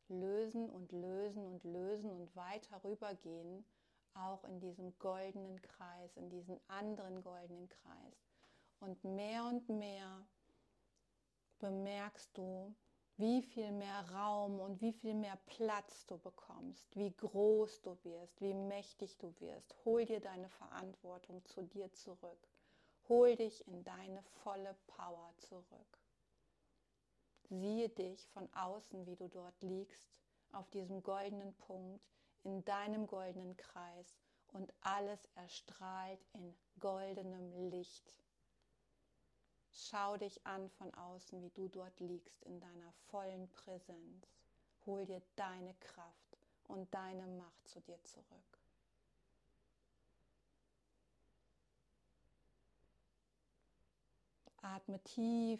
Lösen 0.07 0.69
und 0.69 0.91
lösen 0.91 1.45
und 1.45 1.63
lösen 1.63 2.11
und 2.11 2.35
weiter 2.35 2.83
rübergehen, 2.83 3.65
auch 4.13 4.43
in 4.43 4.59
diesem 4.59 4.97
goldenen 4.99 5.61
Kreis, 5.61 6.17
in 6.17 6.29
diesen 6.29 6.59
anderen 6.67 7.21
goldenen 7.23 7.69
Kreis 7.69 8.27
und 8.81 9.03
mehr 9.03 9.45
und 9.45 9.69
mehr 9.69 10.27
bemerkst 11.59 12.37
du, 12.37 12.75
wie 13.17 13.43
viel 13.43 13.71
mehr 13.71 14.09
Raum 14.11 14.59
und 14.59 14.81
wie 14.81 14.93
viel 14.93 15.13
mehr 15.13 15.37
Platz 15.45 16.07
du 16.07 16.17
bekommst, 16.17 16.95
wie 16.95 17.15
groß 17.15 17.81
du 17.83 17.95
wirst, 18.03 18.41
wie 18.41 18.53
mächtig 18.53 19.17
du 19.19 19.33
wirst. 19.39 19.75
Hol 19.85 20.05
dir 20.05 20.19
deine 20.19 20.49
Verantwortung 20.49 21.45
zu 21.45 21.61
dir 21.61 21.93
zurück. 21.93 22.47
Hol 23.07 23.35
dich 23.35 23.65
in 23.67 23.83
deine 23.83 24.23
volle 24.43 24.75
Power 24.87 25.33
zurück. 25.37 26.00
Siehe 27.51 27.89
dich 27.89 28.25
von 28.29 28.47
außen, 28.53 29.05
wie 29.05 29.17
du 29.17 29.27
dort 29.27 29.61
liegst, 29.61 30.09
auf 30.53 30.69
diesem 30.69 31.03
goldenen 31.03 31.53
Punkt, 31.55 32.01
in 32.43 32.63
deinem 32.63 33.07
goldenen 33.07 33.57
Kreis 33.57 34.17
und 34.53 34.71
alles 34.79 35.19
erstrahlt 35.35 36.25
in 36.31 36.55
goldenem 36.79 37.51
Licht. 37.69 38.17
Schau 39.73 40.15
dich 40.15 40.47
an 40.47 40.69
von 40.69 40.93
außen, 40.93 41.41
wie 41.41 41.49
du 41.49 41.67
dort 41.67 41.99
liegst 41.99 42.41
in 42.43 42.61
deiner 42.61 42.93
vollen 43.09 43.49
Präsenz. 43.49 44.25
Hol 44.85 45.05
dir 45.05 45.21
deine 45.35 45.73
Kraft 45.81 46.37
und 46.69 46.93
deine 46.93 47.27
Macht 47.27 47.67
zu 47.67 47.81
dir 47.81 48.01
zurück. 48.05 48.59
Atme 54.61 55.03
tief 55.03 55.59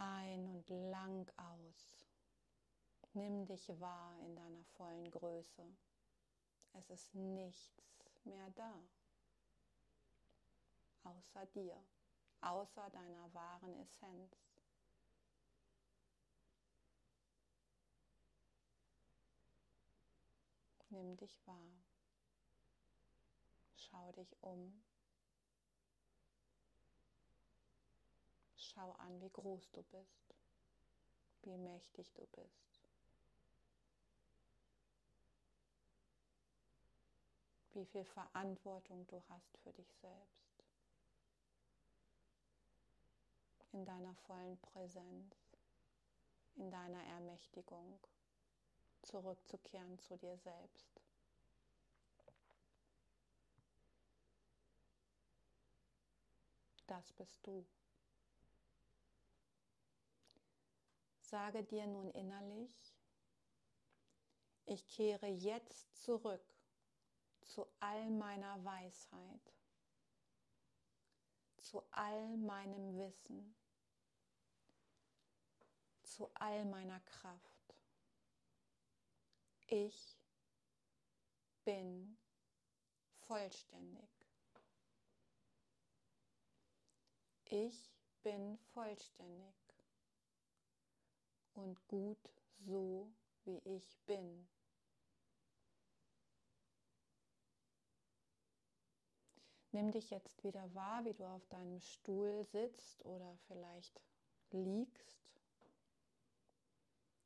ein 0.00 0.46
und 0.46 0.68
lang 0.68 1.30
aus. 1.36 2.06
Nimm 3.12 3.44
dich 3.46 3.68
wahr 3.80 4.18
in 4.20 4.34
deiner 4.34 4.64
vollen 4.76 5.10
Größe. 5.10 5.64
Es 6.72 6.88
ist 6.90 7.14
nichts 7.14 8.24
mehr 8.24 8.48
da, 8.50 8.72
außer 11.02 11.44
dir, 11.46 11.76
außer 12.40 12.88
deiner 12.90 13.34
wahren 13.34 13.76
Essenz. 13.80 14.36
Nimm 20.88 21.16
dich 21.16 21.38
wahr. 21.46 21.82
Schau 23.76 24.12
dich 24.12 24.36
um. 24.40 24.82
Schau 28.74 28.92
an, 28.92 29.20
wie 29.20 29.30
groß 29.30 29.72
du 29.72 29.82
bist, 29.82 30.34
wie 31.42 31.56
mächtig 31.56 32.12
du 32.12 32.24
bist. 32.26 32.80
Wie 37.72 37.84
viel 37.84 38.04
Verantwortung 38.04 39.06
du 39.08 39.22
hast 39.28 39.56
für 39.58 39.72
dich 39.72 39.92
selbst. 39.94 40.64
In 43.72 43.84
deiner 43.84 44.14
vollen 44.14 44.58
Präsenz, 44.58 45.34
in 46.54 46.70
deiner 46.70 47.02
Ermächtigung, 47.06 47.98
zurückzukehren 49.02 49.98
zu 49.98 50.16
dir 50.16 50.36
selbst. 50.38 51.00
Das 56.86 57.12
bist 57.12 57.44
du. 57.46 57.64
Sage 61.30 61.62
dir 61.62 61.86
nun 61.86 62.10
innerlich, 62.10 62.74
ich 64.66 64.84
kehre 64.88 65.28
jetzt 65.28 65.94
zurück 66.02 66.42
zu 67.42 67.68
all 67.78 68.10
meiner 68.10 68.64
Weisheit, 68.64 69.54
zu 71.58 71.84
all 71.92 72.36
meinem 72.36 72.98
Wissen, 72.98 73.54
zu 76.02 76.28
all 76.34 76.64
meiner 76.64 76.98
Kraft. 76.98 77.76
Ich 79.68 80.18
bin 81.62 82.18
vollständig. 83.20 84.10
Ich 87.44 87.88
bin 88.24 88.58
vollständig 88.74 89.59
und 91.60 91.86
gut 91.88 92.18
so, 92.66 93.12
wie 93.44 93.58
ich 93.64 93.98
bin. 94.06 94.48
Nimm 99.72 99.92
dich 99.92 100.10
jetzt 100.10 100.42
wieder 100.42 100.74
wahr, 100.74 101.04
wie 101.04 101.14
du 101.14 101.24
auf 101.24 101.46
deinem 101.46 101.80
Stuhl 101.80 102.44
sitzt 102.44 103.04
oder 103.04 103.36
vielleicht 103.46 104.00
liegst. 104.50 105.20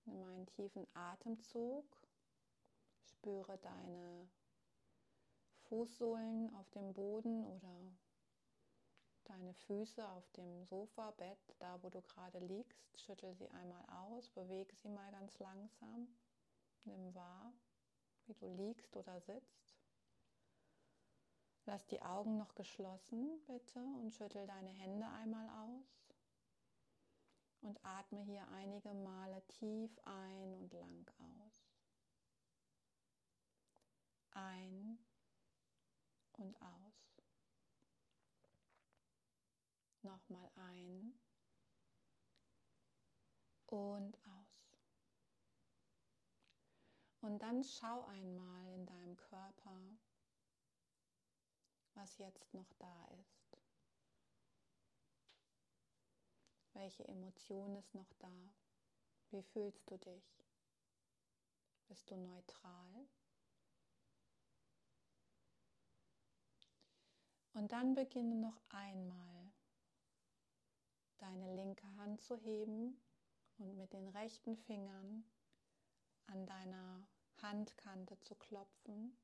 Nimm 0.05 0.23
einen 0.25 0.47
tiefen 0.47 0.87
Atemzug. 0.93 1.87
Spüre 3.07 3.57
deine 3.59 4.29
Fußsohlen 5.69 6.55
auf 6.57 6.69
dem 6.71 6.93
Boden 6.93 7.47
oder 7.47 7.97
deine 9.29 9.55
Füße 9.55 10.07
auf 10.09 10.29
dem 10.33 10.65
Sofa, 10.65 11.11
Bett, 11.13 11.55
da 11.59 11.83
wo 11.83 11.91
du 11.91 12.01
gerade 12.03 12.39
liegst. 12.39 13.01
Schüttel 13.01 13.35
sie 13.35 13.49
einmal 13.51 13.85
aus, 14.07 14.31
bewege 14.31 14.75
sie 14.77 14.89
mal 14.89 15.11
ganz 15.11 15.39
langsam. 15.39 16.09
Nimm 16.85 17.15
wahr, 17.15 17.53
wie 18.27 18.35
du 18.35 18.47
liegst 18.49 18.97
oder 18.97 19.21
sitzt. 19.21 19.75
Lass 21.67 21.87
die 21.87 22.03
Augen 22.03 22.37
noch 22.37 22.55
geschlossen, 22.55 23.41
bitte, 23.47 23.81
und 23.81 24.13
schüttel 24.13 24.47
deine 24.47 24.71
Hände 24.71 25.07
einmal 25.09 25.49
aus. 25.49 26.05
Und 27.63 27.83
atme 27.83 28.21
hier 28.21 28.47
einige 28.49 28.93
Male 28.93 29.43
tief 29.49 29.99
ein 30.05 30.55
und 30.55 30.75
lang 30.75 31.07
aus. 31.19 31.65
Ein 34.33 34.99
und 36.33 36.61
aus. 36.61 36.94
Nochmal 40.29 40.51
ein 40.57 41.15
und 43.67 44.17
aus. 44.27 44.79
Und 47.21 47.39
dann 47.41 47.65
schau 47.65 48.05
einmal 48.05 48.67
in 48.75 48.87
deinem 48.87 49.17
Körper, 49.17 49.81
was 51.95 52.19
jetzt 52.19 52.53
noch 52.53 52.73
da 52.79 53.05
ist. 53.21 53.59
Welche 56.75 57.07
Emotion 57.09 57.77
ist 57.77 57.95
noch 57.95 58.13
da? 58.19 58.51
Wie 59.31 59.43
fühlst 59.43 59.91
du 59.91 59.97
dich? 59.99 60.45
Bist 61.87 62.11
du 62.11 62.17
neutral? 62.17 63.09
Und 67.55 67.71
dann 67.73 67.95
beginne 67.95 68.35
noch 68.35 68.61
einmal 68.69 69.44
deine 71.19 71.55
linke 71.55 71.87
Hand 71.97 72.23
zu 72.23 72.37
heben 72.37 73.01
und 73.59 73.77
mit 73.77 73.93
den 73.93 74.09
rechten 74.09 74.57
Fingern 74.57 75.25
an 76.27 76.47
deiner 76.47 77.07
Handkante 77.43 78.19
zu 78.21 78.35
klopfen 78.35 79.17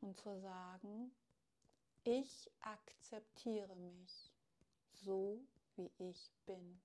und 0.00 0.18
zu 0.18 0.38
sagen, 0.40 1.12
ich 2.04 2.50
akzeptiere 2.60 3.74
mich 3.76 4.30
so, 4.92 5.40
wie 5.76 5.90
ich 5.98 6.30
bin. 6.46 6.80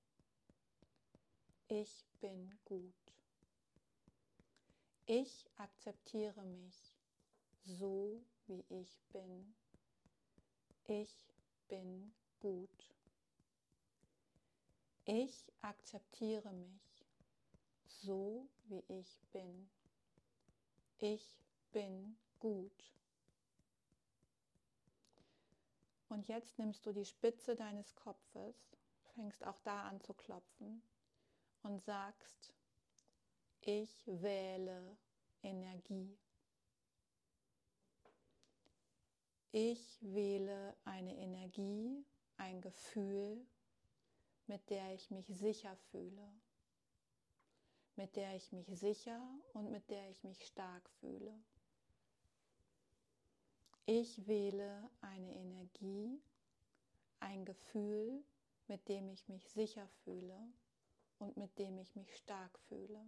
Ich 1.67 2.05
bin 2.19 2.57
gut. 2.65 2.93
Ich 5.05 5.49
akzeptiere 5.57 6.43
mich 6.43 6.93
so, 7.63 8.23
wie 8.47 8.63
ich 8.69 9.01
bin. 9.11 9.53
Ich 10.87 11.33
bin 11.67 12.13
gut. 12.39 12.98
Ich 15.11 15.51
akzeptiere 15.63 16.53
mich 16.53 17.03
so, 17.87 18.47
wie 18.65 18.83
ich 18.89 19.19
bin. 19.31 19.67
Ich 20.99 21.41
bin 21.71 22.15
gut. 22.37 22.93
Und 26.09 26.27
jetzt 26.27 26.59
nimmst 26.59 26.85
du 26.85 26.93
die 26.93 27.05
Spitze 27.05 27.55
deines 27.55 27.95
Kopfes, 27.95 28.55
fängst 29.15 29.43
auch 29.47 29.59
da 29.61 29.87
an 29.87 29.99
zu 29.99 30.13
klopfen 30.13 30.83
und 31.63 31.81
sagst, 31.81 32.53
ich 33.61 34.05
wähle 34.05 34.95
Energie. 35.41 36.19
Ich 39.51 39.97
wähle 40.01 40.77
eine 40.85 41.15
Energie, 41.15 42.05
ein 42.37 42.61
Gefühl, 42.61 43.43
mit 44.49 44.69
der 44.69 44.93
ich 44.93 45.09
mich 45.11 45.27
sicher 45.27 45.77
fühle, 45.91 46.33
mit 47.95 48.15
der 48.15 48.35
ich 48.35 48.51
mich 48.51 48.67
sicher 48.67 49.21
und 49.53 49.71
mit 49.71 49.89
der 49.89 50.09
ich 50.09 50.23
mich 50.23 50.43
stark 50.45 50.89
fühle. 50.99 51.33
Ich 53.85 54.27
wähle 54.27 54.89
eine 55.01 55.33
Energie, 55.35 56.21
ein 57.19 57.45
Gefühl, 57.45 58.23
mit 58.67 58.89
dem 58.89 59.09
ich 59.09 59.29
mich 59.29 59.47
sicher 59.49 59.87
fühle 60.03 60.37
und 61.19 61.37
mit 61.37 61.57
dem 61.59 61.77
ich 61.77 61.95
mich 61.95 62.15
stark 62.17 62.59
fühle. 62.67 63.05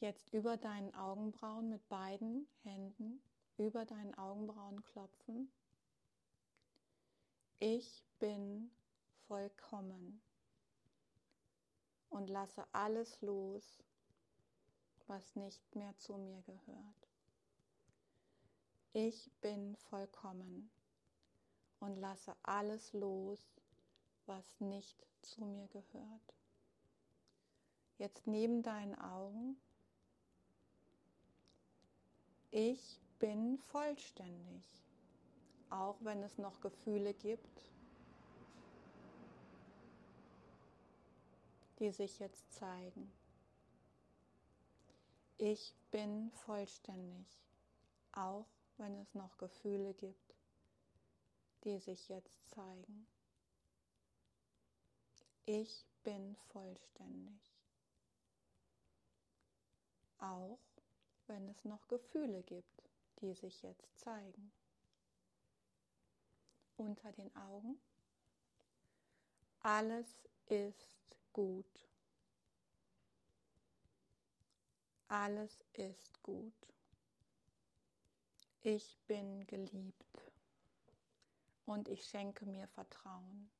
Jetzt 0.00 0.32
über 0.34 0.58
deinen 0.58 0.94
Augenbrauen 0.94 1.70
mit 1.70 1.88
beiden 1.88 2.46
Händen 2.62 3.22
über 3.58 3.84
deinen 3.84 4.14
Augenbrauen 4.14 4.82
klopfen. 4.84 5.50
Ich 7.58 8.04
bin 8.18 8.70
vollkommen 9.28 10.20
und 12.10 12.28
lasse 12.28 12.66
alles 12.72 13.20
los, 13.22 13.82
was 15.06 15.36
nicht 15.36 15.74
mehr 15.74 15.96
zu 15.96 16.18
mir 16.18 16.42
gehört. 16.42 17.08
Ich 18.92 19.30
bin 19.40 19.76
vollkommen 19.76 20.70
und 21.80 21.96
lasse 21.96 22.36
alles 22.42 22.92
los, 22.92 23.40
was 24.26 24.60
nicht 24.60 25.06
zu 25.22 25.44
mir 25.44 25.68
gehört. 25.68 26.34
Jetzt 27.98 28.26
neben 28.26 28.62
deinen 28.62 28.94
Augen. 28.94 29.60
Ich 32.50 33.00
bin 33.18 33.58
vollständig, 33.58 34.64
auch 35.76 35.96
wenn 36.00 36.22
es 36.22 36.38
noch 36.38 36.60
Gefühle 36.60 37.12
gibt, 37.14 37.62
die 41.78 41.90
sich 41.90 42.18
jetzt 42.18 42.52
zeigen. 42.54 43.12
Ich 45.38 45.74
bin 45.90 46.30
vollständig, 46.32 47.26
auch 48.12 48.46
wenn 48.78 48.98
es 48.98 49.14
noch 49.14 49.36
Gefühle 49.36 49.92
gibt, 49.94 50.34
die 51.64 51.78
sich 51.78 52.08
jetzt 52.08 52.48
zeigen. 52.48 53.06
Ich 55.44 55.84
bin 56.02 56.36
vollständig, 56.52 57.54
auch 60.18 60.58
wenn 61.26 61.48
es 61.48 61.64
noch 61.64 61.86
Gefühle 61.88 62.42
gibt, 62.42 62.90
die 63.20 63.34
sich 63.34 63.62
jetzt 63.62 63.98
zeigen. 63.98 64.55
Unter 66.76 67.12
den 67.12 67.34
Augen. 67.36 67.80
Alles 69.60 70.06
ist 70.46 71.16
gut. 71.32 71.64
Alles 75.08 75.64
ist 75.72 76.22
gut. 76.22 76.52
Ich 78.62 78.98
bin 79.06 79.46
geliebt 79.46 80.32
und 81.66 81.88
ich 81.88 82.04
schenke 82.04 82.44
mir 82.46 82.66
Vertrauen. 82.68 83.50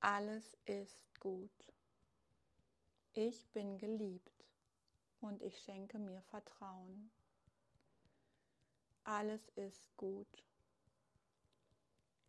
Alles 0.00 0.56
ist 0.64 1.20
gut. 1.20 1.72
Ich 3.12 3.46
bin 3.52 3.78
geliebt 3.78 4.44
und 5.20 5.42
ich 5.42 5.56
schenke 5.62 5.98
mir 5.98 6.22
Vertrauen. 6.22 7.10
Alles 9.04 9.48
ist 9.54 9.96
gut. 9.96 10.42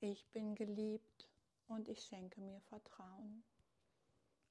Ich 0.06 0.28
bin 0.32 0.54
geliebt 0.54 1.30
und 1.70 1.88
ich 1.88 2.04
schenke 2.04 2.42
mir 2.42 2.60
Vertrauen 2.60 3.42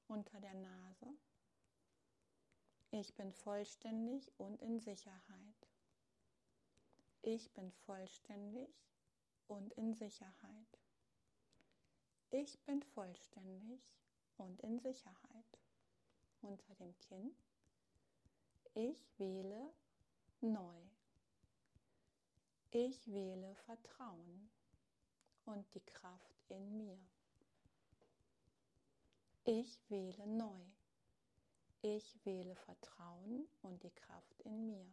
unter 0.08 0.40
der 0.40 0.54
Nase. 0.54 1.06
Ich 2.90 3.14
bin 3.16 3.34
vollständig 3.34 4.32
und 4.38 4.62
in 4.62 4.80
Sicherheit. 4.80 5.68
Ich 7.20 7.52
bin 7.52 7.70
vollständig 7.70 8.70
und 9.46 9.74
in 9.74 9.92
Sicherheit. 9.92 10.80
Ich 12.30 12.58
bin 12.60 12.82
vollständig 12.82 13.82
und 14.38 14.58
in 14.62 14.78
Sicherheit. 14.78 15.58
Unter 16.40 16.74
dem 16.76 16.98
Kinn. 17.00 17.36
Ich 18.72 19.06
wähle 19.18 19.70
neu. 20.40 20.80
Ich 22.70 23.06
wähle 23.06 23.54
Vertrauen 23.66 24.51
und 25.52 25.74
die 25.74 25.80
Kraft 25.80 26.34
in 26.48 26.76
mir. 26.76 26.98
Ich 29.44 29.78
wähle 29.90 30.26
neu. 30.26 30.64
Ich 31.82 32.24
wähle 32.24 32.54
Vertrauen 32.54 33.48
und 33.62 33.82
die 33.82 33.90
Kraft 33.90 34.40
in 34.44 34.66
mir. 34.66 34.86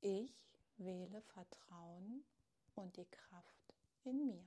Ich 0.00 0.32
wähle 0.78 1.20
Vertrauen 1.22 2.24
und 2.76 2.96
die 2.96 3.04
Kraft 3.06 3.74
in 4.04 4.26
mir. 4.26 4.44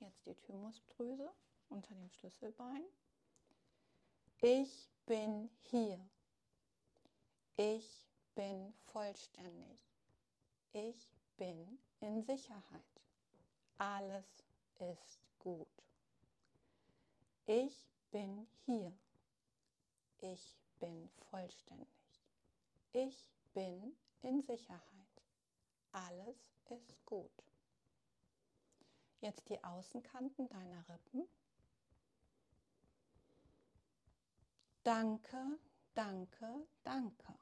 Jetzt 0.00 0.26
die 0.26 0.34
Thymusdrüse 0.34 1.30
unter 1.68 1.94
dem 1.94 2.10
Schlüsselbein. 2.10 2.84
Ich 4.40 4.88
bin 5.06 5.50
hier. 5.62 5.98
Ich 7.56 8.06
bin 8.34 8.72
vollständig. 8.92 9.78
Ich 10.72 11.17
bin 11.38 11.78
in 12.00 12.22
Sicherheit. 12.22 13.02
Alles 13.78 14.44
ist 14.78 15.20
gut. 15.38 15.66
Ich 17.46 17.88
bin 18.10 18.46
hier. 18.66 18.92
Ich 20.20 20.58
bin 20.80 21.08
vollständig. 21.30 21.88
Ich 22.92 23.30
bin 23.54 23.96
in 24.22 24.42
Sicherheit. 24.42 24.82
Alles 25.92 26.36
ist 26.68 27.06
gut. 27.06 27.30
Jetzt 29.20 29.48
die 29.48 29.62
Außenkanten 29.64 30.48
deiner 30.48 30.88
Rippen. 30.88 31.24
Danke, 34.82 35.58
danke, 35.94 36.66
danke. 36.82 37.34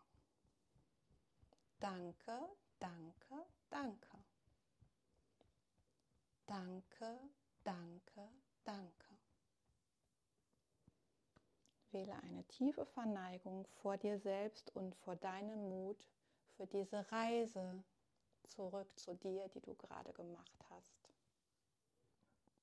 Danke, 1.78 2.48
danke, 2.78 3.46
danke. 3.70 4.18
Danke, 6.46 7.18
danke, 7.64 8.28
danke. 8.64 9.06
Wähle 11.90 12.14
eine 12.22 12.44
tiefe 12.44 12.86
Verneigung 12.86 13.66
vor 13.82 13.96
dir 13.96 14.18
selbst 14.18 14.74
und 14.76 14.94
vor 14.96 15.16
deinem 15.16 15.68
Mut 15.68 16.06
für 16.56 16.66
diese 16.66 17.10
Reise 17.10 17.82
zurück 18.44 18.88
zu 18.98 19.14
dir, 19.14 19.48
die 19.48 19.60
du 19.60 19.74
gerade 19.74 20.12
gemacht 20.12 20.64
hast. 20.70 20.96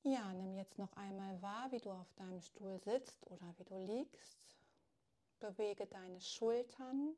Ja, 0.03 0.33
nimm 0.33 0.55
jetzt 0.55 0.77
noch 0.77 0.93
einmal 0.97 1.41
wahr, 1.41 1.71
wie 1.71 1.79
du 1.79 1.89
auf 1.91 2.13
deinem 2.15 2.41
Stuhl 2.41 2.79
sitzt 2.79 3.25
oder 3.27 3.53
wie 3.57 3.63
du 3.63 3.77
liegst. 3.77 4.57
Bewege 5.39 5.85
deine 5.87 6.19
Schultern. 6.19 7.15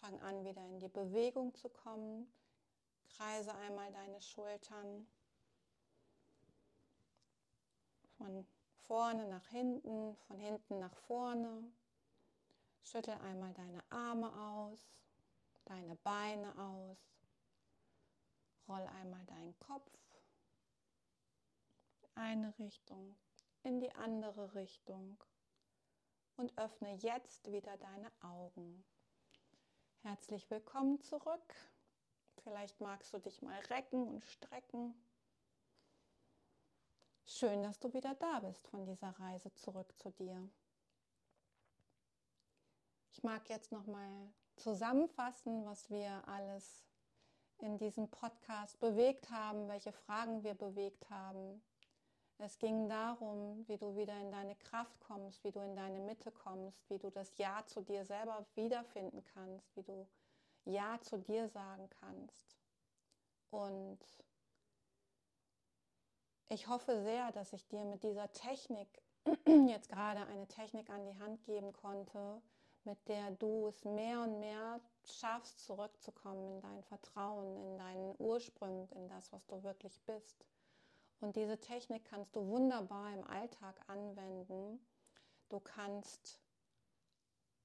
Fang 0.00 0.20
an, 0.22 0.44
wieder 0.44 0.64
in 0.66 0.78
die 0.78 0.88
Bewegung 0.88 1.54
zu 1.54 1.68
kommen. 1.68 2.26
Kreise 3.16 3.54
einmal 3.54 3.92
deine 3.92 4.20
Schultern 4.20 5.06
von 8.16 8.46
vorne 8.86 9.26
nach 9.28 9.46
hinten, 9.48 10.16
von 10.26 10.38
hinten 10.38 10.78
nach 10.78 10.94
vorne. 10.94 11.62
Schüttel 12.82 13.14
einmal 13.14 13.54
deine 13.54 13.82
Arme 13.90 14.32
aus, 14.32 14.80
deine 15.64 15.94
Beine 15.96 16.56
aus. 16.58 16.98
Roll 18.68 18.86
einmal 19.00 19.24
deinen 19.26 19.58
Kopf 19.58 19.90
in 22.02 22.22
eine 22.22 22.58
Richtung, 22.58 23.16
in 23.62 23.78
die 23.78 23.94
andere 23.94 24.54
Richtung 24.54 25.22
und 26.36 26.56
öffne 26.58 26.94
jetzt 26.94 27.50
wieder 27.50 27.76
deine 27.76 28.10
Augen. 28.22 28.84
Herzlich 30.02 30.50
willkommen 30.50 31.00
zurück. 31.00 31.54
Vielleicht 32.44 32.78
magst 32.82 33.12
du 33.14 33.18
dich 33.18 33.40
mal 33.40 33.58
recken 33.70 34.06
und 34.06 34.26
strecken. 34.26 34.94
Schön, 37.24 37.62
dass 37.62 37.78
du 37.78 37.92
wieder 37.94 38.14
da 38.16 38.40
bist 38.40 38.68
von 38.68 38.84
dieser 38.84 39.18
Reise 39.18 39.52
zurück 39.54 39.90
zu 39.96 40.10
dir. 40.10 40.50
Ich 43.12 43.22
mag 43.22 43.48
jetzt 43.48 43.72
noch 43.72 43.86
mal 43.86 44.28
zusammenfassen, 44.56 45.64
was 45.64 45.88
wir 45.88 46.28
alles 46.28 46.84
in 47.58 47.78
diesem 47.78 48.10
Podcast 48.10 48.78
bewegt 48.78 49.30
haben, 49.30 49.66
welche 49.68 49.92
Fragen 49.92 50.44
wir 50.44 50.54
bewegt 50.54 51.08
haben. 51.08 51.62
Es 52.36 52.58
ging 52.58 52.90
darum, 52.90 53.66
wie 53.68 53.78
du 53.78 53.96
wieder 53.96 54.20
in 54.20 54.30
deine 54.30 54.56
Kraft 54.56 55.00
kommst, 55.00 55.42
wie 55.44 55.52
du 55.52 55.60
in 55.60 55.76
deine 55.76 56.00
Mitte 56.00 56.30
kommst, 56.30 56.90
wie 56.90 56.98
du 56.98 57.10
das 57.10 57.38
Ja 57.38 57.64
zu 57.64 57.80
dir 57.80 58.04
selber 58.04 58.44
wiederfinden 58.54 59.24
kannst, 59.32 59.74
wie 59.76 59.82
du 59.82 60.06
Ja 60.64 60.98
zu 61.00 61.18
dir 61.18 61.48
sagen 61.48 61.88
kannst. 62.00 62.56
Und 63.50 63.98
ich 66.48 66.68
hoffe 66.68 67.02
sehr, 67.02 67.32
dass 67.32 67.52
ich 67.52 67.66
dir 67.68 67.84
mit 67.84 68.02
dieser 68.02 68.30
Technik 68.32 69.02
jetzt 69.46 69.88
gerade 69.88 70.26
eine 70.26 70.46
Technik 70.46 70.90
an 70.90 71.04
die 71.04 71.18
Hand 71.18 71.44
geben 71.44 71.72
konnte, 71.72 72.42
mit 72.84 73.08
der 73.08 73.30
du 73.32 73.66
es 73.68 73.84
mehr 73.84 74.20
und 74.20 74.40
mehr 74.40 74.80
schaffst, 75.04 75.64
zurückzukommen 75.64 76.56
in 76.56 76.60
dein 76.60 76.82
Vertrauen, 76.84 77.56
in 77.56 77.78
deinen 77.78 78.14
Ursprung, 78.18 78.88
in 78.92 79.08
das, 79.08 79.32
was 79.32 79.46
du 79.46 79.62
wirklich 79.62 80.00
bist. 80.02 80.44
Und 81.20 81.36
diese 81.36 81.58
Technik 81.58 82.04
kannst 82.04 82.36
du 82.36 82.46
wunderbar 82.46 83.12
im 83.14 83.24
Alltag 83.24 83.80
anwenden. 83.88 84.78
Du 85.48 85.60
kannst 85.60 86.40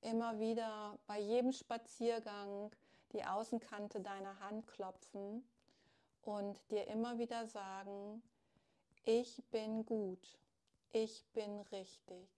immer 0.01 0.39
wieder 0.39 0.97
bei 1.07 1.19
jedem 1.19 1.51
Spaziergang 1.51 2.71
die 3.13 3.23
Außenkante 3.23 4.01
deiner 4.01 4.39
Hand 4.39 4.67
klopfen 4.67 5.43
und 6.21 6.59
dir 6.71 6.87
immer 6.87 7.17
wieder 7.17 7.47
sagen, 7.47 8.21
ich 9.03 9.43
bin 9.51 9.85
gut, 9.85 10.37
ich 10.91 11.25
bin 11.33 11.61
richtig, 11.71 12.29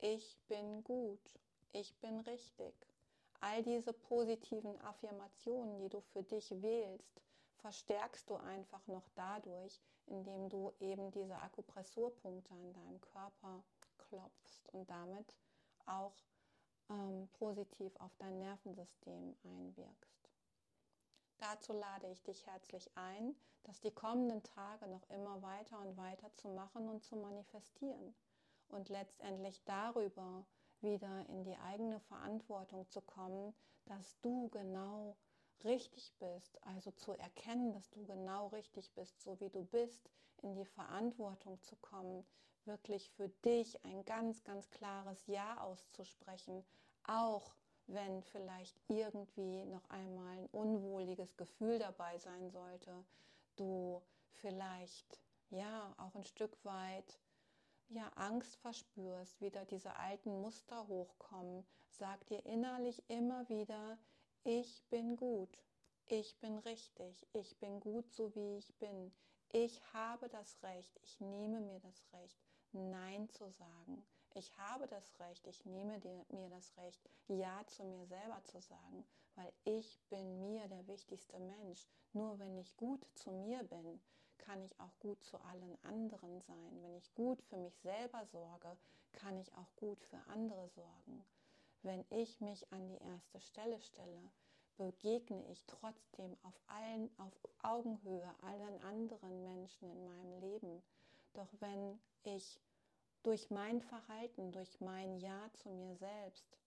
ich 0.00 0.38
bin 0.48 0.84
gut, 0.84 1.40
ich 1.72 1.94
bin 1.96 2.20
richtig. 2.20 2.74
All 3.40 3.62
diese 3.62 3.92
positiven 3.92 4.80
Affirmationen, 4.82 5.78
die 5.78 5.88
du 5.88 6.00
für 6.00 6.22
dich 6.22 6.50
wählst, 6.62 7.20
verstärkst 7.58 8.28
du 8.30 8.36
einfach 8.36 8.86
noch 8.86 9.08
dadurch, 9.14 9.80
indem 10.06 10.48
du 10.48 10.72
eben 10.80 11.10
diese 11.10 11.36
Akupressurpunkte 11.36 12.52
an 12.52 12.72
deinem 12.72 13.00
Körper 13.00 13.62
klopfst 13.98 14.68
und 14.72 14.88
damit 14.88 15.36
auch 15.86 16.14
ähm, 16.90 17.28
positiv 17.38 17.94
auf 17.96 18.14
dein 18.18 18.38
Nervensystem 18.38 19.36
einwirkst. 19.44 20.30
Dazu 21.38 21.72
lade 21.72 22.08
ich 22.10 22.22
dich 22.22 22.46
herzlich 22.46 22.90
ein, 22.96 23.34
das 23.62 23.80
die 23.80 23.92
kommenden 23.92 24.42
Tage 24.42 24.88
noch 24.88 25.08
immer 25.10 25.40
weiter 25.42 25.78
und 25.80 25.96
weiter 25.96 26.32
zu 26.34 26.48
machen 26.48 26.88
und 26.88 27.04
zu 27.04 27.16
manifestieren 27.16 28.14
und 28.68 28.88
letztendlich 28.88 29.62
darüber 29.64 30.44
wieder 30.80 31.26
in 31.28 31.44
die 31.44 31.56
eigene 31.56 32.00
Verantwortung 32.00 32.88
zu 32.88 33.00
kommen, 33.00 33.54
dass 33.86 34.20
du 34.20 34.48
genau 34.48 35.16
richtig 35.64 36.12
bist, 36.18 36.62
also 36.66 36.90
zu 36.92 37.12
erkennen, 37.12 37.72
dass 37.72 37.90
du 37.90 38.04
genau 38.04 38.48
richtig 38.48 38.92
bist, 38.94 39.20
so 39.20 39.38
wie 39.40 39.50
du 39.50 39.64
bist, 39.64 40.08
in 40.42 40.54
die 40.54 40.64
Verantwortung 40.64 41.60
zu 41.62 41.76
kommen, 41.76 42.24
wirklich 42.68 43.10
für 43.10 43.28
dich 43.44 43.84
ein 43.84 44.04
ganz, 44.04 44.44
ganz 44.44 44.70
klares 44.70 45.26
Ja 45.26 45.60
auszusprechen, 45.60 46.64
auch 47.04 47.56
wenn 47.88 48.22
vielleicht 48.22 48.78
irgendwie 48.88 49.64
noch 49.64 49.88
einmal 49.88 50.38
ein 50.38 50.46
unwohliges 50.52 51.36
Gefühl 51.36 51.78
dabei 51.78 52.18
sein 52.18 52.50
sollte, 52.50 53.04
du 53.56 54.02
vielleicht 54.30 55.20
ja 55.50 55.94
auch 55.96 56.14
ein 56.14 56.24
Stück 56.24 56.56
weit 56.64 57.18
ja 57.88 58.08
Angst 58.16 58.56
verspürst, 58.56 59.40
wieder 59.40 59.64
diese 59.64 59.96
alten 59.96 60.40
Muster 60.42 60.86
hochkommen, 60.86 61.66
sag 61.88 62.24
dir 62.26 62.44
innerlich 62.44 63.02
immer 63.08 63.48
wieder, 63.48 63.98
ich 64.44 64.84
bin 64.90 65.16
gut, 65.16 65.58
ich 66.06 66.38
bin 66.38 66.58
richtig, 66.58 67.26
ich 67.32 67.58
bin 67.58 67.80
gut 67.80 68.12
so 68.12 68.34
wie 68.34 68.58
ich 68.58 68.74
bin. 68.76 69.12
Ich 69.50 69.82
habe 69.94 70.28
das 70.28 70.62
Recht, 70.62 70.98
ich 71.02 71.20
nehme 71.20 71.60
mir 71.60 71.80
das 71.80 72.04
Recht, 72.12 72.38
Nein 72.72 73.28
zu 73.30 73.50
sagen. 73.50 74.04
Ich 74.34 74.56
habe 74.58 74.86
das 74.86 75.18
Recht, 75.20 75.46
ich 75.46 75.64
nehme 75.64 75.98
mir 76.28 76.48
das 76.50 76.76
Recht, 76.76 77.00
Ja 77.28 77.66
zu 77.66 77.84
mir 77.84 78.06
selber 78.06 78.42
zu 78.44 78.60
sagen, 78.60 79.04
weil 79.34 79.52
ich 79.64 79.98
bin 80.10 80.40
mir 80.40 80.68
der 80.68 80.86
wichtigste 80.86 81.38
Mensch. 81.38 81.88
Nur 82.12 82.38
wenn 82.38 82.56
ich 82.58 82.76
gut 82.76 83.04
zu 83.14 83.30
mir 83.30 83.62
bin, 83.64 84.00
kann 84.38 84.62
ich 84.62 84.78
auch 84.80 84.98
gut 85.00 85.22
zu 85.24 85.38
allen 85.40 85.76
anderen 85.82 86.40
sein. 86.40 86.82
Wenn 86.82 86.96
ich 86.96 87.14
gut 87.14 87.42
für 87.42 87.56
mich 87.56 87.76
selber 87.78 88.24
sorge, 88.26 88.76
kann 89.12 89.38
ich 89.38 89.52
auch 89.54 89.74
gut 89.76 90.02
für 90.04 90.18
andere 90.28 90.68
sorgen. 90.68 91.24
Wenn 91.82 92.04
ich 92.10 92.40
mich 92.40 92.70
an 92.72 92.88
die 92.88 92.98
erste 92.98 93.40
Stelle 93.40 93.80
stelle, 93.80 94.30
begegne 94.76 95.44
ich 95.50 95.64
trotzdem 95.66 96.36
auf 96.42 96.60
allen 96.66 97.10
auf 97.18 97.34
Augenhöhe 97.62 98.34
allen 98.42 98.82
anderen 98.82 99.42
Menschen 99.42 99.90
in 99.90 100.04
meinem 100.04 100.40
Leben. 100.40 100.82
Doch 101.38 101.60
wenn 101.60 102.00
ich 102.24 102.60
durch 103.22 103.48
mein 103.48 103.80
Verhalten, 103.80 104.50
durch 104.50 104.80
mein 104.80 105.18
Ja 105.18 105.48
zu 105.52 105.70
mir 105.70 105.94
selbst 105.94 106.58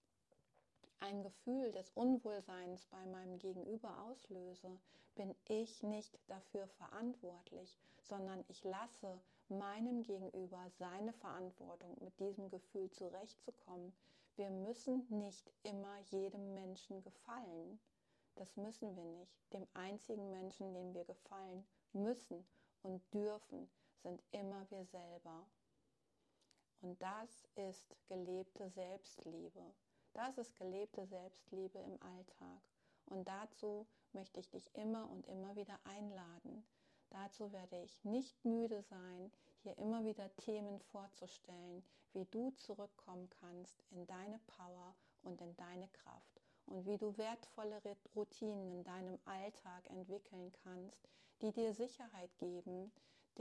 ein 1.02 1.22
Gefühl 1.24 1.74
des 1.74 1.90
Unwohlseins 1.90 2.86
bei 2.86 3.06
meinem 3.08 3.38
Gegenüber 3.38 4.02
auslöse, 4.04 4.80
bin 5.16 5.36
ich 5.50 5.84
nicht 5.84 6.18
dafür 6.28 6.68
verantwortlich, 6.68 7.76
sondern 8.00 8.46
ich 8.48 8.64
lasse 8.64 9.20
meinem 9.50 10.04
Gegenüber 10.04 10.70
seine 10.80 11.12
Verantwortung, 11.12 11.98
mit 12.00 12.18
diesem 12.22 12.50
Gefühl 12.50 12.90
zurechtzukommen. 12.92 13.92
Wir 14.38 14.52
müssen 14.52 15.06
nicht 15.10 15.52
immer 15.64 15.98
jedem 16.12 16.54
Menschen 16.54 17.02
gefallen. 17.02 17.78
Das 18.36 18.56
müssen 18.56 18.96
wir 18.96 19.04
nicht. 19.04 19.36
Dem 19.52 19.68
einzigen 19.74 20.32
Menschen, 20.32 20.74
dem 20.74 20.94
wir 20.94 21.04
gefallen 21.04 21.66
müssen 21.92 22.48
und 22.84 23.02
dürfen, 23.14 23.70
sind 24.02 24.22
immer 24.32 24.70
wir 24.70 24.86
selber. 24.86 25.47
Und 26.82 27.02
das 27.02 27.47
ist 27.56 27.95
gelebte 28.08 28.70
Selbstliebe. 28.70 29.74
Das 30.14 30.38
ist 30.38 30.56
gelebte 30.56 31.06
Selbstliebe 31.06 31.80
im 31.80 32.02
Alltag. 32.02 32.62
Und 33.06 33.28
dazu 33.28 33.88
möchte 34.14 34.39
ich 34.39 34.49
dich 34.49 34.74
immer 34.76 35.10
und 35.10 35.28
immer 35.28 35.56
wieder 35.56 35.80
einladen. 35.84 36.66
Dazu 37.10 37.52
werde 37.52 37.82
ich 37.84 38.04
nicht 38.04 38.43
müde 38.45 38.82
sein, 38.84 39.32
hier 39.64 39.78
immer 39.78 40.04
wieder 40.04 40.34
Themen 40.38 40.80
vorzustellen, 40.80 41.84
wie 42.14 42.26
du 42.26 42.52
zurückkommen 42.52 43.30
kannst 43.30 43.84
in 43.91 44.08
deine 44.08 44.39
Power 44.47 44.95
und 45.22 45.41
in 45.41 45.56
deine 45.58 45.88
Kraft 45.89 46.41
und 46.66 46.86
wie 46.86 46.97
du 46.97 47.18
wertvolle 47.18 47.82
Routinen 48.16 48.72
in 48.72 48.84
deinem 48.84 49.20
Alltag 49.26 49.89
entwickeln 49.89 50.52
kannst, 50.64 51.10
die 51.41 51.52
dir 51.52 51.74
Sicherheit 51.74 52.38
geben, 52.38 52.91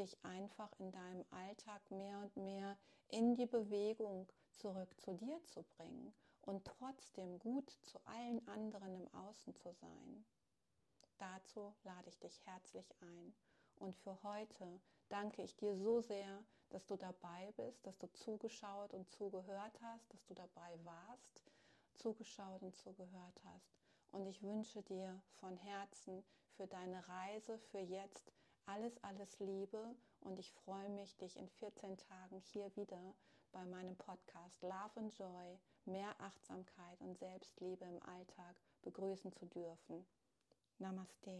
dich 0.00 0.16
einfach 0.24 0.72
in 0.78 0.90
deinem 0.90 1.24
Alltag 1.30 1.82
mehr 1.90 2.18
und 2.18 2.36
mehr 2.36 2.76
in 3.08 3.34
die 3.34 3.46
Bewegung 3.46 4.26
zurück 4.50 4.88
zu 5.00 5.14
dir 5.14 5.42
zu 5.44 5.62
bringen 5.62 6.14
und 6.42 6.64
trotzdem 6.64 7.38
gut 7.38 7.70
zu 7.82 7.98
allen 8.06 8.46
anderen 8.48 8.94
im 8.94 9.14
Außen 9.14 9.54
zu 9.54 9.72
sein. 9.74 10.24
Dazu 11.18 11.74
lade 11.84 12.08
ich 12.08 12.18
dich 12.18 12.40
herzlich 12.46 12.90
ein. 13.00 13.34
Und 13.76 13.94
für 13.96 14.22
heute 14.22 14.80
danke 15.08 15.42
ich 15.42 15.56
dir 15.56 15.76
so 15.76 16.00
sehr, 16.00 16.42
dass 16.70 16.86
du 16.86 16.96
dabei 16.96 17.52
bist, 17.56 17.86
dass 17.86 17.98
du 17.98 18.10
zugeschaut 18.12 18.94
und 18.94 19.10
zugehört 19.10 19.78
hast, 19.82 20.12
dass 20.12 20.24
du 20.26 20.34
dabei 20.34 20.78
warst, 20.84 21.40
zugeschaut 21.94 22.62
und 22.62 22.74
zugehört 22.76 23.40
hast. 23.44 23.76
Und 24.12 24.26
ich 24.26 24.42
wünsche 24.42 24.82
dir 24.82 25.20
von 25.40 25.56
Herzen 25.56 26.24
für 26.56 26.66
deine 26.66 27.06
Reise, 27.08 27.58
für 27.70 27.80
jetzt 27.80 28.32
alles, 28.70 29.02
alles 29.02 29.38
Liebe 29.40 29.96
und 30.20 30.38
ich 30.38 30.52
freue 30.52 30.88
mich, 30.90 31.16
dich 31.16 31.36
in 31.36 31.48
14 31.48 31.96
Tagen 31.96 32.40
hier 32.52 32.70
wieder 32.76 33.14
bei 33.52 33.64
meinem 33.64 33.96
Podcast 33.96 34.62
Love 34.62 34.92
and 34.96 35.18
Joy, 35.18 35.58
mehr 35.86 36.14
Achtsamkeit 36.20 37.00
und 37.00 37.18
Selbstliebe 37.18 37.84
im 37.84 38.00
Alltag 38.02 38.56
begrüßen 38.82 39.32
zu 39.32 39.46
dürfen. 39.46 40.06
Namaste. 40.78 41.36